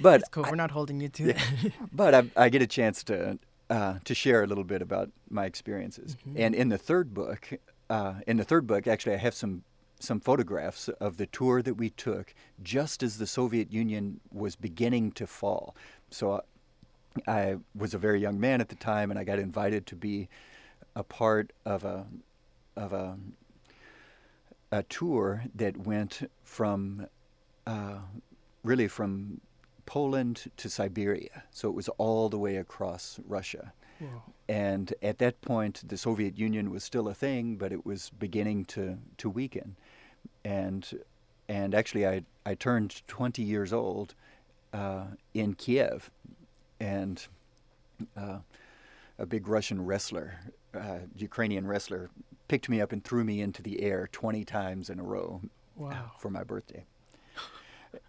but 0.00 0.22
cool. 0.30 0.44
I- 0.46 0.50
We're 0.50 0.56
not 0.56 0.70
holding 0.70 1.00
you 1.00 1.08
to 1.10 1.24
Yeah. 1.28 1.32
that. 1.62 1.72
but 1.92 2.14
I, 2.14 2.44
I 2.44 2.48
get 2.48 2.62
a 2.62 2.66
chance 2.66 3.02
to 3.04 3.38
uh, 3.68 3.98
to 4.04 4.14
share 4.14 4.42
a 4.42 4.46
little 4.46 4.64
bit 4.64 4.80
about 4.80 5.10
my 5.28 5.44
experiences. 5.44 6.16
And 6.36 6.54
in 6.54 6.68
the 6.68 6.78
third 6.78 7.12
book, 7.12 7.48
uh, 7.90 8.14
in 8.26 8.36
the 8.36 8.44
third 8.44 8.66
book, 8.66 8.86
actually, 8.86 9.14
I 9.14 9.18
have 9.18 9.34
some 9.34 9.64
some 9.98 10.20
photographs 10.20 10.88
of 11.00 11.16
the 11.16 11.26
tour 11.26 11.62
that 11.62 11.74
we 11.74 11.90
took 11.90 12.34
just 12.62 13.02
as 13.02 13.16
the 13.18 13.26
Soviet 13.26 13.72
Union 13.72 14.20
was 14.32 14.54
beginning 14.54 15.10
to 15.12 15.26
fall. 15.26 15.74
So 16.10 16.32
uh, 16.32 16.40
I 17.26 17.56
was 17.74 17.94
a 17.94 17.98
very 17.98 18.20
young 18.20 18.38
man 18.38 18.60
at 18.60 18.68
the 18.68 18.74
time, 18.76 19.10
and 19.10 19.18
I 19.18 19.24
got 19.24 19.38
invited 19.38 19.86
to 19.86 19.96
be 19.96 20.28
a 20.94 21.02
part 21.02 21.52
of 21.64 21.84
a 21.84 22.06
of 22.76 22.92
a 22.92 23.16
a 24.72 24.82
tour 24.84 25.44
that 25.54 25.76
went 25.76 26.30
from 26.44 27.06
uh, 27.66 27.98
really 28.64 28.88
from 28.88 29.40
Poland 29.86 30.50
to 30.56 30.68
Siberia. 30.68 31.44
So 31.50 31.68
it 31.68 31.74
was 31.74 31.88
all 31.90 32.28
the 32.28 32.38
way 32.38 32.56
across 32.56 33.20
Russia. 33.26 33.72
Whoa. 33.98 34.22
And 34.48 34.92
at 35.02 35.18
that 35.18 35.40
point, 35.40 35.82
the 35.88 35.96
Soviet 35.96 36.38
Union 36.38 36.70
was 36.70 36.84
still 36.84 37.08
a 37.08 37.14
thing, 37.14 37.56
but 37.56 37.72
it 37.72 37.86
was 37.86 38.10
beginning 38.18 38.64
to, 38.66 38.98
to 39.18 39.30
weaken. 39.30 39.76
And, 40.44 40.86
and 41.48 41.74
actually, 41.74 42.06
I, 42.06 42.22
I 42.44 42.54
turned 42.54 43.02
20 43.06 43.42
years 43.42 43.72
old 43.72 44.14
uh, 44.72 45.04
in 45.32 45.54
Kiev. 45.54 46.10
And 46.80 47.24
uh, 48.16 48.38
a 49.18 49.26
big 49.26 49.48
Russian 49.48 49.84
wrestler, 49.84 50.38
uh, 50.74 50.98
Ukrainian 51.16 51.66
wrestler, 51.66 52.10
picked 52.48 52.68
me 52.68 52.80
up 52.80 52.92
and 52.92 53.02
threw 53.02 53.24
me 53.24 53.40
into 53.40 53.62
the 53.62 53.82
air 53.82 54.08
20 54.12 54.44
times 54.44 54.90
in 54.90 54.98
a 55.00 55.02
row 55.02 55.40
Wow. 55.76 56.12
for 56.18 56.30
my 56.30 56.42
birthday. 56.44 56.84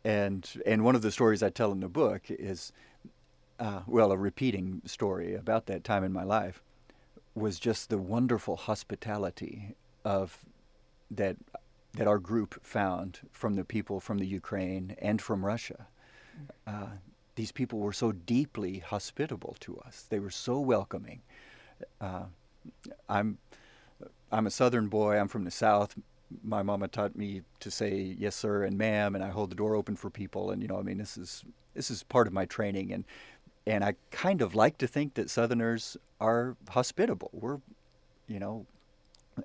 and 0.04 0.62
and 0.66 0.84
one 0.84 0.96
of 0.96 1.02
the 1.02 1.12
stories 1.12 1.42
I 1.44 1.50
tell 1.50 1.72
in 1.72 1.80
the 1.80 1.88
book 1.90 2.24
is, 2.30 2.72
uh, 3.60 3.82
well, 3.88 4.12
a 4.12 4.18
repeating 4.18 4.82
story 4.86 5.34
about 5.36 5.66
that 5.68 5.84
time 5.84 6.04
in 6.04 6.14
my 6.14 6.24
life, 6.24 6.62
was 7.36 7.60
just 7.60 7.90
the 7.90 7.98
wonderful 7.98 8.56
hospitality 8.56 9.76
of 10.04 10.46
that 11.12 11.36
that 11.94 12.08
our 12.08 12.20
group 12.20 12.64
found 12.64 13.20
from 13.32 13.56
the 13.56 13.64
people 13.64 14.00
from 14.00 14.18
the 14.20 14.28
Ukraine 14.28 14.96
and 15.00 15.22
from 15.22 15.46
Russia. 15.46 15.88
Uh, 16.68 16.88
these 17.38 17.52
people 17.52 17.80
were 17.80 17.94
so 17.94 18.12
deeply 18.12 18.80
hospitable 18.80 19.56
to 19.62 19.78
us. 19.78 20.06
They 20.10 20.20
were 20.20 20.32
so 20.32 20.60
welcoming. 20.60 21.22
Uh, 22.02 22.24
I'm 23.08 23.38
I'm 24.32 24.48
a 24.48 24.52
Southern 24.52 24.88
boy. 24.88 25.18
I'm 25.18 25.28
from 25.28 25.46
the 25.46 25.52
South. 25.52 25.96
My 26.44 26.64
mama 26.64 26.88
taught 26.90 27.16
me 27.16 27.44
to 27.62 27.72
say 27.72 28.16
yes, 28.20 28.36
sir, 28.36 28.64
and 28.64 28.78
ma'am, 28.78 29.16
and 29.16 29.24
I 29.24 29.30
hold 29.30 29.52
the 29.52 29.56
door 29.56 29.76
open 29.76 29.96
for 29.96 30.10
people. 30.10 30.52
And 30.52 30.62
you 30.62 30.68
know, 30.68 30.80
I 30.80 30.82
mean, 30.82 30.98
this 30.98 31.16
is 31.16 31.46
this 31.76 31.92
is 31.92 32.02
part 32.04 32.26
of 32.26 32.34
my 32.34 32.46
training, 32.46 32.92
and 32.92 33.06
and 33.68 33.84
I 33.84 33.94
kind 34.10 34.42
of 34.42 34.56
like 34.56 34.80
to 34.80 34.88
think 34.88 35.14
that 35.14 35.30
Southerners 35.30 35.96
are 36.20 36.58
hospitable. 36.70 37.30
We're, 37.34 37.60
you 38.28 38.40
know, 38.40 38.66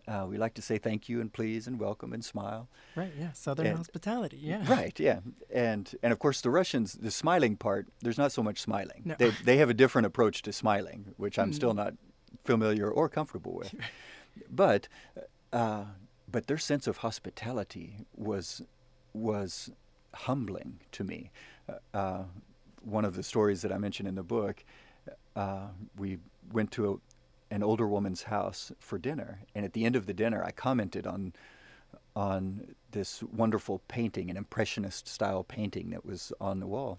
uh, 0.08 0.26
we 0.28 0.36
like 0.38 0.54
to 0.54 0.62
say 0.62 0.78
thank 0.78 1.08
you 1.08 1.20
and 1.20 1.32
please 1.32 1.66
and 1.66 1.78
welcome 1.80 2.12
and 2.12 2.24
smile. 2.24 2.68
Right. 2.96 3.12
Yeah. 3.18 3.32
Southern 3.32 3.66
And- 3.66 3.76
hospitality. 3.78 4.38
Yeah. 4.40 4.64
Right, 4.78 4.98
yeah, 5.00 5.20
and 5.52 5.94
and 6.02 6.12
of 6.12 6.18
course 6.18 6.40
the 6.40 6.50
Russians, 6.50 6.94
the 6.94 7.10
smiling 7.10 7.56
part, 7.56 7.86
there's 8.02 8.18
not 8.18 8.32
so 8.32 8.42
much 8.42 8.58
smiling. 8.60 9.02
No. 9.04 9.14
They 9.18 9.30
they 9.44 9.56
have 9.58 9.70
a 9.70 9.74
different 9.74 10.06
approach 10.06 10.42
to 10.42 10.52
smiling, 10.52 11.14
which 11.16 11.38
I'm 11.38 11.50
Mm. 11.50 11.54
still 11.54 11.74
not 11.74 11.94
familiar 12.44 12.88
or 12.90 13.08
comfortable 13.08 13.52
with. 13.54 13.74
But 14.50 14.88
uh, 15.52 15.84
but 16.30 16.46
their 16.46 16.58
sense 16.58 16.86
of 16.90 16.98
hospitality 16.98 18.06
was 18.16 18.62
was 19.12 19.70
humbling 20.14 20.80
to 20.92 21.04
me. 21.04 21.30
Uh, 21.68 21.74
Uh, 21.94 22.24
one 22.98 23.04
of 23.08 23.14
the 23.14 23.22
stories 23.22 23.60
that 23.62 23.70
I 23.72 23.78
mention 23.78 24.06
in 24.06 24.14
the 24.16 24.22
book, 24.24 24.64
uh, 25.36 25.68
we 25.96 26.18
went 26.52 26.70
to 26.72 26.82
a, 26.92 26.96
an 27.52 27.62
older 27.62 27.86
woman's 27.86 28.22
house 28.22 28.72
for 28.80 28.98
dinner, 28.98 29.40
and 29.54 29.64
at 29.64 29.74
the 29.74 29.84
end 29.84 29.94
of 29.94 30.06
the 30.06 30.14
dinner, 30.14 30.42
I 30.42 30.50
commented 30.50 31.06
on 31.06 31.34
on 32.14 32.74
this 32.90 33.22
wonderful 33.22 33.80
painting, 33.88 34.30
an 34.30 34.36
impressionist 34.36 35.08
style 35.08 35.42
painting 35.44 35.90
that 35.90 36.04
was 36.04 36.32
on 36.40 36.60
the 36.60 36.66
wall. 36.66 36.98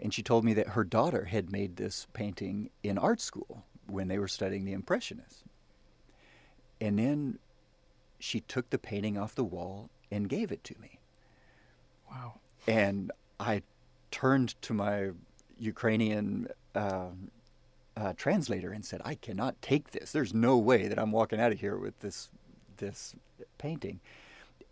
And 0.00 0.14
she 0.14 0.22
told 0.22 0.44
me 0.44 0.54
that 0.54 0.68
her 0.68 0.84
daughter 0.84 1.24
had 1.24 1.50
made 1.50 1.76
this 1.76 2.06
painting 2.12 2.70
in 2.82 2.98
art 2.98 3.20
school 3.20 3.64
when 3.86 4.08
they 4.08 4.18
were 4.18 4.28
studying 4.28 4.64
the 4.64 4.72
Impressionists. 4.72 5.42
And 6.80 6.98
then 6.98 7.38
she 8.18 8.40
took 8.40 8.70
the 8.70 8.78
painting 8.78 9.18
off 9.18 9.34
the 9.34 9.44
wall 9.44 9.90
and 10.10 10.28
gave 10.28 10.52
it 10.52 10.62
to 10.64 10.74
me. 10.80 11.00
Wow. 12.10 12.38
And 12.66 13.10
I 13.40 13.62
turned 14.10 14.60
to 14.62 14.74
my 14.74 15.10
Ukrainian 15.58 16.48
uh, 16.74 17.10
uh, 17.96 18.12
translator 18.16 18.72
and 18.72 18.84
said, 18.84 19.00
"I 19.04 19.14
cannot 19.14 19.60
take 19.62 19.90
this. 19.90 20.12
There's 20.12 20.34
no 20.34 20.58
way 20.58 20.88
that 20.88 20.98
I'm 20.98 21.12
walking 21.12 21.40
out 21.40 21.52
of 21.52 21.60
here 21.60 21.76
with 21.76 21.98
this 22.00 22.30
this 22.76 23.14
painting." 23.58 24.00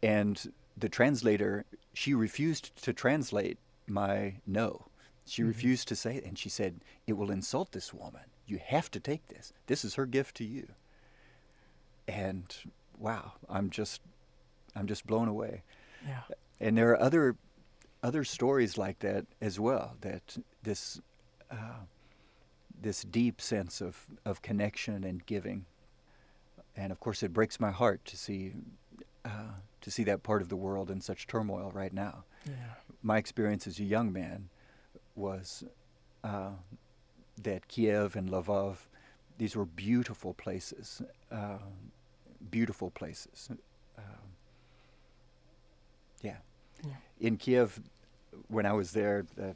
And 0.02 0.52
the 0.76 0.88
translator, 0.88 1.64
she 1.94 2.14
refused 2.14 2.74
to 2.82 2.92
translate 2.92 3.58
my 3.87 4.35
no. 4.46 4.87
She 5.24 5.42
Mhm. 5.42 5.46
refused 5.48 5.88
to 5.88 5.96
say 5.96 6.16
it, 6.16 6.24
and 6.24 6.38
she 6.38 6.48
said, 6.48 6.80
"It 7.06 7.12
will 7.14 7.30
insult 7.30 7.72
this 7.72 7.94
woman. 7.94 8.22
You 8.46 8.58
have 8.58 8.90
to 8.90 9.00
take 9.00 9.28
this. 9.28 9.52
This 9.66 9.85
is 9.85 9.94
her 9.94 10.06
gift 10.06 10.37
to 10.38 10.44
you." 10.44 10.74
And 12.08 12.54
wow, 12.98 13.35
I'm 13.48 13.70
just 13.70 14.00
I'm 14.74 14.87
just 14.87 15.06
blown 15.06 15.28
away 15.28 15.62
Yeah. 16.06 16.22
and 16.58 16.76
there 16.78 16.90
are 16.90 17.00
other 17.00 17.37
other 18.02 18.24
stories 18.24 18.76
like 18.78 18.98
that 19.00 19.26
as 19.40 19.61
well 19.61 19.96
that 20.00 20.38
this 20.62 21.00
uh, 21.50 21.80
this 22.83 23.03
deep 23.03 23.40
sense 23.40 23.81
of, 23.81 24.07
of 24.25 24.42
connection 24.42 25.05
and 25.05 25.25
giving 25.27 25.64
and 26.77 26.90
of 26.92 26.99
course 27.01 27.23
it 27.23 27.33
breaks 27.33 27.61
my 27.61 27.71
heart 27.71 28.05
to 28.05 28.16
see 28.16 28.53
uh, 29.25 29.53
to 29.81 29.90
see 29.90 30.05
that 30.05 30.23
part 30.23 30.42
of 30.42 30.49
the 30.49 30.57
world 30.57 30.90
in 30.90 31.01
such 31.01 31.27
turmoil 31.27 31.71
right 31.75 31.92
now 31.92 32.25
Yeah. 32.47 32.55
my 33.03 33.18
experience 33.18 33.66
as 33.66 33.79
a 33.79 33.85
young 33.85 34.12
man 34.12 34.49
was 35.14 35.64
uh, 36.25 36.51
that 37.42 37.68
Kiev 37.68 38.16
and 38.16 38.31
Lvov, 38.31 38.77
these 39.38 39.57
were 39.57 39.64
beautiful 39.66 40.33
places, 40.35 41.03
uh, 41.31 41.59
beautiful 42.51 42.90
places. 42.90 43.49
Um, 43.99 44.05
yeah. 46.23 46.37
Yeah. 46.85 46.92
In 47.21 47.37
Kiev, 47.37 47.81
when 48.49 48.64
I 48.66 48.73
was 48.73 48.92
there, 48.92 49.27
the, 49.37 49.55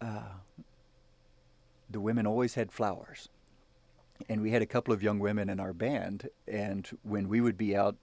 uh, 0.00 0.22
the 1.90 2.00
women 2.00 2.26
always 2.26 2.54
had 2.54 2.72
flowers. 2.72 3.28
And 4.28 4.42
we 4.42 4.50
had 4.50 4.62
a 4.62 4.66
couple 4.66 4.92
of 4.92 5.02
young 5.02 5.20
women 5.20 5.48
in 5.48 5.60
our 5.60 5.72
band, 5.72 6.28
and 6.48 6.88
when 7.02 7.28
we 7.28 7.40
would 7.40 7.56
be 7.56 7.76
out 7.76 7.96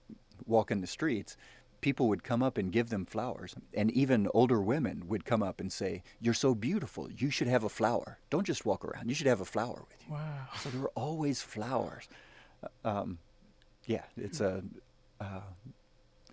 walking 0.46 0.80
the 0.80 0.86
streets, 0.86 1.36
people 1.82 2.08
would 2.08 2.24
come 2.24 2.42
up 2.42 2.56
and 2.56 2.72
give 2.72 2.88
them 2.88 3.04
flowers. 3.04 3.54
And 3.74 3.90
even 3.90 4.26
older 4.32 4.62
women 4.62 5.04
would 5.08 5.26
come 5.26 5.42
up 5.42 5.60
and 5.60 5.70
say, 5.70 6.02
You're 6.20 6.32
so 6.34 6.54
beautiful. 6.54 7.10
You 7.12 7.28
should 7.30 7.48
have 7.48 7.64
a 7.64 7.68
flower. 7.68 8.18
Don't 8.30 8.46
just 8.46 8.64
walk 8.64 8.82
around. 8.84 9.08
You 9.10 9.14
should 9.14 9.26
have 9.26 9.42
a 9.42 9.44
flower 9.44 9.84
with 9.88 9.98
you. 10.06 10.14
Wow. 10.14 10.46
So 10.62 10.70
there 10.70 10.80
were 10.80 10.92
always 10.94 11.42
flowers. 11.42 12.08
Uh, 12.62 12.88
Um, 12.88 13.18
yeah, 13.86 14.04
it's 14.16 14.40
a 14.40 14.64
uh, 15.20 15.42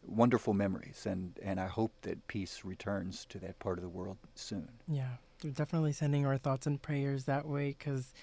wonderful 0.07 0.53
memories, 0.53 1.05
and, 1.05 1.37
and 1.43 1.59
I 1.59 1.67
hope 1.67 1.91
that 2.01 2.25
peace 2.27 2.61
returns 2.65 3.25
to 3.29 3.37
that 3.39 3.59
part 3.59 3.77
of 3.77 3.83
the 3.83 3.89
world 3.89 4.17
soon. 4.35 4.69
Yeah. 4.87 5.17
We're 5.43 5.51
definitely 5.51 5.91
sending 5.93 6.25
our 6.25 6.37
thoughts 6.37 6.65
and 6.67 6.81
prayers 6.81 7.25
that 7.25 7.45
way 7.47 7.75
because 7.77 8.13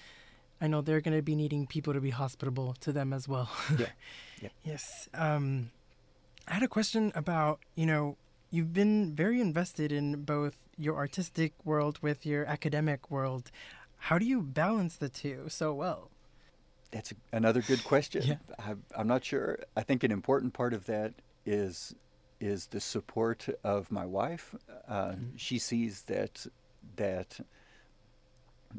I 0.59 0.67
know 0.67 0.81
they're 0.81 1.01
going 1.01 1.15
to 1.17 1.21
be 1.23 1.35
needing 1.35 1.67
people 1.67 1.93
to 1.93 2.01
be 2.01 2.09
hospitable 2.11 2.75
to 2.81 2.91
them 2.91 3.13
as 3.13 3.27
well. 3.27 3.49
Yeah. 3.77 3.87
Yep. 4.41 4.51
yes. 4.63 5.09
Um, 5.13 5.69
I 6.47 6.55
had 6.55 6.63
a 6.63 6.67
question 6.67 7.11
about, 7.15 7.59
you 7.75 7.85
know, 7.85 8.17
you've 8.49 8.73
been 8.73 9.13
very 9.15 9.39
invested 9.39 9.91
in 9.91 10.23
both 10.23 10.57
your 10.77 10.95
artistic 10.95 11.53
world 11.63 11.99
with 12.01 12.25
your 12.25 12.45
academic 12.45 13.11
world. 13.11 13.51
How 13.97 14.17
do 14.17 14.25
you 14.25 14.41
balance 14.41 14.97
the 14.97 15.09
two 15.09 15.45
so 15.47 15.73
well? 15.73 16.09
That's 16.89 17.13
another 17.31 17.61
good 17.61 17.83
question. 17.83 18.23
Yeah. 18.23 18.35
I, 18.59 18.73
I'm 18.97 19.07
not 19.07 19.23
sure. 19.23 19.59
I 19.77 19.83
think 19.83 20.03
an 20.03 20.11
important 20.11 20.53
part 20.53 20.73
of 20.73 20.85
that 20.87 21.13
is 21.45 21.93
is 22.39 22.65
the 22.67 22.79
support 22.81 23.47
of 23.63 23.91
my 23.91 24.05
wife. 24.05 24.55
Uh, 24.87 25.11
Mhm. 25.11 25.33
She 25.37 25.59
sees 25.59 26.01
that 26.07 26.47
that 26.95 27.39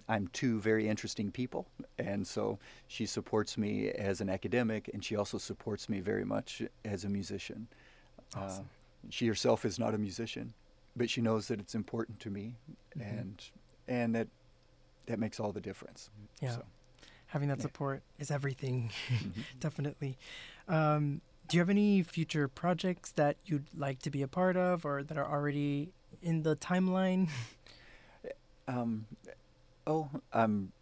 I'm 0.08 0.28
two 0.28 0.58
very 0.60 0.88
interesting 0.88 1.30
people, 1.30 1.66
and 1.98 2.26
so 2.26 2.58
she 2.88 3.04
supports 3.06 3.58
me 3.58 3.90
as 3.90 4.20
an 4.20 4.30
academic, 4.30 4.88
and 4.92 5.04
she 5.04 5.16
also 5.16 5.38
supports 5.38 5.88
me 5.88 6.00
very 6.00 6.24
much 6.24 6.62
as 6.84 7.04
a 7.04 7.08
musician. 7.08 7.68
Awesome. 8.34 8.64
Uh, 8.64 9.08
she 9.10 9.26
herself 9.26 9.64
is 9.64 9.78
not 9.78 9.94
a 9.94 9.98
musician, 9.98 10.54
but 10.96 11.10
she 11.10 11.20
knows 11.20 11.48
that 11.48 11.60
it's 11.60 11.74
important 11.74 12.20
to 12.20 12.30
me, 12.30 12.54
Mhm. 12.96 13.18
and 13.18 13.50
and 13.88 14.14
that 14.14 14.28
that 15.06 15.18
makes 15.18 15.40
all 15.40 15.52
the 15.52 15.60
difference. 15.60 16.10
Yeah. 16.40 16.56
So, 16.56 16.64
Having 17.26 17.48
that 17.48 17.58
Yeah. 17.58 17.62
support 17.62 18.02
is 18.18 18.30
everything, 18.30 18.90
mhm. 19.08 19.32
definitely. 19.60 20.18
Um, 20.68 21.22
do 21.48 21.56
you 21.56 21.60
have 21.60 21.70
any 21.70 22.02
future 22.02 22.46
projects 22.46 23.10
that 23.12 23.38
you'd 23.46 23.72
like 23.74 24.00
to 24.00 24.10
be 24.10 24.20
a 24.22 24.28
part 24.28 24.54
of 24.56 24.84
or 24.84 25.02
that 25.02 25.16
are 25.16 25.26
already 25.26 25.92
in 26.20 26.42
the 26.42 26.56
timeline? 26.56 27.28
Um, 28.68 29.06
oh, 29.86 30.08
I'm 30.32 30.72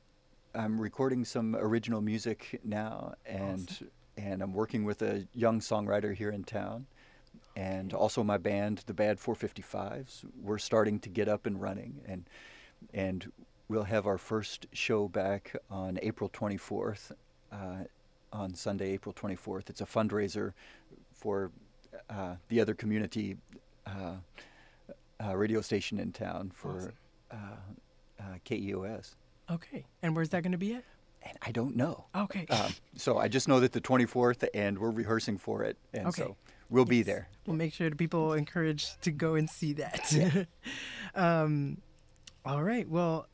I'm 0.54 0.80
recording 0.80 1.24
some 1.24 1.56
original 1.56 2.00
music 2.00 2.60
now, 2.64 3.14
and 3.24 3.90
and 4.16 4.42
I'm 4.42 4.52
working 4.52 4.84
with 4.84 5.02
a 5.02 5.26
young 5.34 5.60
songwriter 5.60 6.14
here 6.14 6.30
in 6.30 6.44
town, 6.44 6.86
and 7.56 7.94
also 7.94 8.22
my 8.22 8.36
band, 8.36 8.82
the 8.86 8.94
Bad 8.94 9.18
455s. 9.18 10.24
We're 10.42 10.58
starting 10.58 10.98
to 11.00 11.08
get 11.08 11.28
up 11.28 11.46
and 11.46 11.60
running, 11.60 12.00
and 12.06 12.24
and 12.92 13.32
we'll 13.68 13.84
have 13.84 14.06
our 14.06 14.18
first 14.18 14.66
show 14.72 15.08
back 15.08 15.56
on 15.70 15.98
April 16.02 16.28
24th, 16.28 17.12
uh, 17.52 17.84
on 18.32 18.54
Sunday, 18.54 18.92
April 18.92 19.14
24th. 19.14 19.70
It's 19.70 19.80
a 19.80 19.86
fundraiser 19.86 20.52
for 21.12 21.50
uh, 22.10 22.34
the 22.48 22.60
other 22.60 22.74
community 22.74 23.36
uh, 23.86 24.16
uh, 25.24 25.36
radio 25.36 25.60
station 25.60 25.98
in 26.00 26.12
town 26.12 26.50
for 26.54 26.76
Awesome. 26.78 26.92
Uh, 27.30 27.36
uh, 28.18 28.22
KEOS. 28.44 29.14
Okay. 29.50 29.84
And 30.02 30.14
where's 30.14 30.28
that 30.30 30.42
going 30.42 30.52
to 30.52 30.58
be 30.58 30.74
at? 30.74 30.84
And 31.22 31.36
I 31.42 31.52
don't 31.52 31.76
know. 31.76 32.06
Okay. 32.14 32.46
Um, 32.48 32.72
so 32.96 33.18
I 33.18 33.28
just 33.28 33.46
know 33.48 33.60
that 33.60 33.72
the 33.72 33.80
24th, 33.80 34.46
and 34.54 34.78
we're 34.78 34.90
rehearsing 34.90 35.38
for 35.38 35.62
it, 35.64 35.76
and 35.92 36.06
Okay. 36.08 36.22
so 36.22 36.36
we'll 36.70 36.84
be 36.86 37.02
there. 37.02 37.28
We'll 37.46 37.56
make 37.56 37.72
sure 37.74 37.88
that 37.90 37.96
people 37.96 38.32
encouraged 38.32 39.02
to 39.02 39.10
go 39.10 39.34
and 39.34 39.48
see 39.48 39.72
that. 39.74 40.10
Yeah. 40.12 40.44
um, 41.14 41.78
all 42.44 42.62
right. 42.62 42.88
Well, 42.88 43.26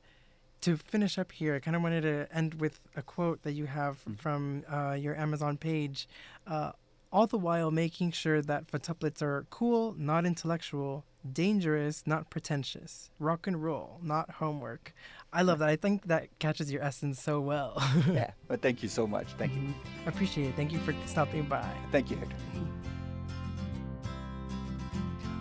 to 0.62 0.76
finish 0.76 1.16
up 1.18 1.30
here, 1.32 1.54
I 1.54 1.60
kind 1.60 1.76
of 1.76 1.82
wanted 1.82 2.00
to 2.02 2.26
end 2.36 2.54
with 2.54 2.80
a 2.96 3.02
quote 3.02 3.42
that 3.42 3.52
you 3.52 3.66
have 3.66 4.04
Mhm. 4.04 4.18
from 4.18 4.64
uh, 4.68 4.92
your 4.98 5.14
Amazon 5.16 5.56
page. 5.56 6.08
Uh, 6.46 6.72
all 7.12 7.26
the 7.28 7.38
while 7.38 7.70
making 7.70 8.10
sure 8.10 8.42
that 8.42 8.66
futtuplets 8.66 9.22
are 9.22 9.46
cool, 9.50 9.94
not 9.96 10.26
intellectual, 10.26 11.04
dangerous, 11.32 12.06
not 12.06 12.30
pretentious, 12.30 13.10
rock 13.18 13.46
and 13.46 13.62
roll, 13.62 13.98
not 14.02 14.32
homework. 14.32 14.94
I 15.32 15.42
love 15.42 15.58
that. 15.58 15.68
I 15.68 15.76
think 15.76 16.06
that 16.06 16.28
catches 16.38 16.72
your 16.72 16.82
essence 16.82 17.20
so 17.20 17.40
well. 17.40 17.82
yeah, 18.10 18.30
but 18.48 18.62
thank 18.62 18.82
you 18.82 18.88
so 18.88 19.06
much. 19.06 19.28
Thank 19.38 19.54
you. 19.54 19.74
I 20.04 20.08
appreciate 20.08 20.48
it. 20.48 20.56
Thank 20.56 20.72
you 20.72 20.78
for 20.78 20.94
stopping 21.06 21.44
by. 21.44 21.68
Thank 21.92 22.10
you, 22.10 22.16
Hector. 22.16 22.36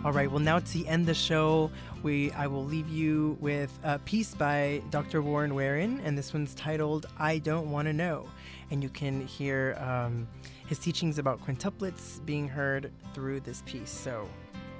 All 0.04 0.12
right. 0.12 0.30
Well, 0.30 0.40
now 0.40 0.60
to 0.60 0.84
end 0.86 1.06
the 1.06 1.14
show, 1.14 1.70
we 2.04 2.30
I 2.32 2.46
will 2.46 2.64
leave 2.64 2.88
you 2.88 3.36
with 3.40 3.76
a 3.82 3.98
piece 3.98 4.34
by 4.34 4.80
Dr. 4.90 5.20
Warren 5.20 5.54
Waren, 5.54 6.00
and 6.04 6.16
this 6.16 6.32
one's 6.32 6.54
titled 6.54 7.06
"I 7.18 7.38
Don't 7.38 7.72
Want 7.72 7.86
to 7.86 7.92
Know," 7.92 8.28
and 8.70 8.82
you 8.82 8.88
can 8.88 9.26
hear 9.26 9.76
um, 9.80 10.28
his 10.68 10.78
teachings 10.78 11.18
about 11.18 11.44
quintuplets 11.44 12.24
being 12.24 12.46
heard 12.46 12.92
through 13.14 13.40
this 13.40 13.62
piece. 13.66 13.90
So, 13.90 14.28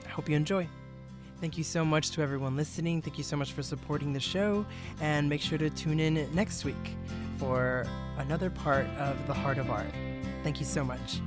I 0.04 0.08
hope 0.10 0.28
you 0.28 0.36
enjoy. 0.36 0.68
Thank 1.40 1.58
you 1.58 1.64
so 1.64 1.84
much 1.84 2.10
to 2.12 2.22
everyone 2.22 2.56
listening. 2.56 3.02
Thank 3.02 3.18
you 3.18 3.24
so 3.24 3.36
much 3.36 3.52
for 3.52 3.62
supporting 3.62 4.12
the 4.12 4.20
show, 4.20 4.64
and 5.00 5.28
make 5.28 5.40
sure 5.40 5.58
to 5.58 5.68
tune 5.70 6.00
in 6.00 6.34
next 6.34 6.64
week 6.64 6.96
for 7.38 7.86
another 8.18 8.50
part 8.50 8.86
of 8.98 9.26
the 9.26 9.34
Heart 9.34 9.58
of 9.58 9.70
Art. 9.70 9.92
Thank 10.42 10.60
you 10.60 10.66
so 10.66 10.82
much. 10.82 11.20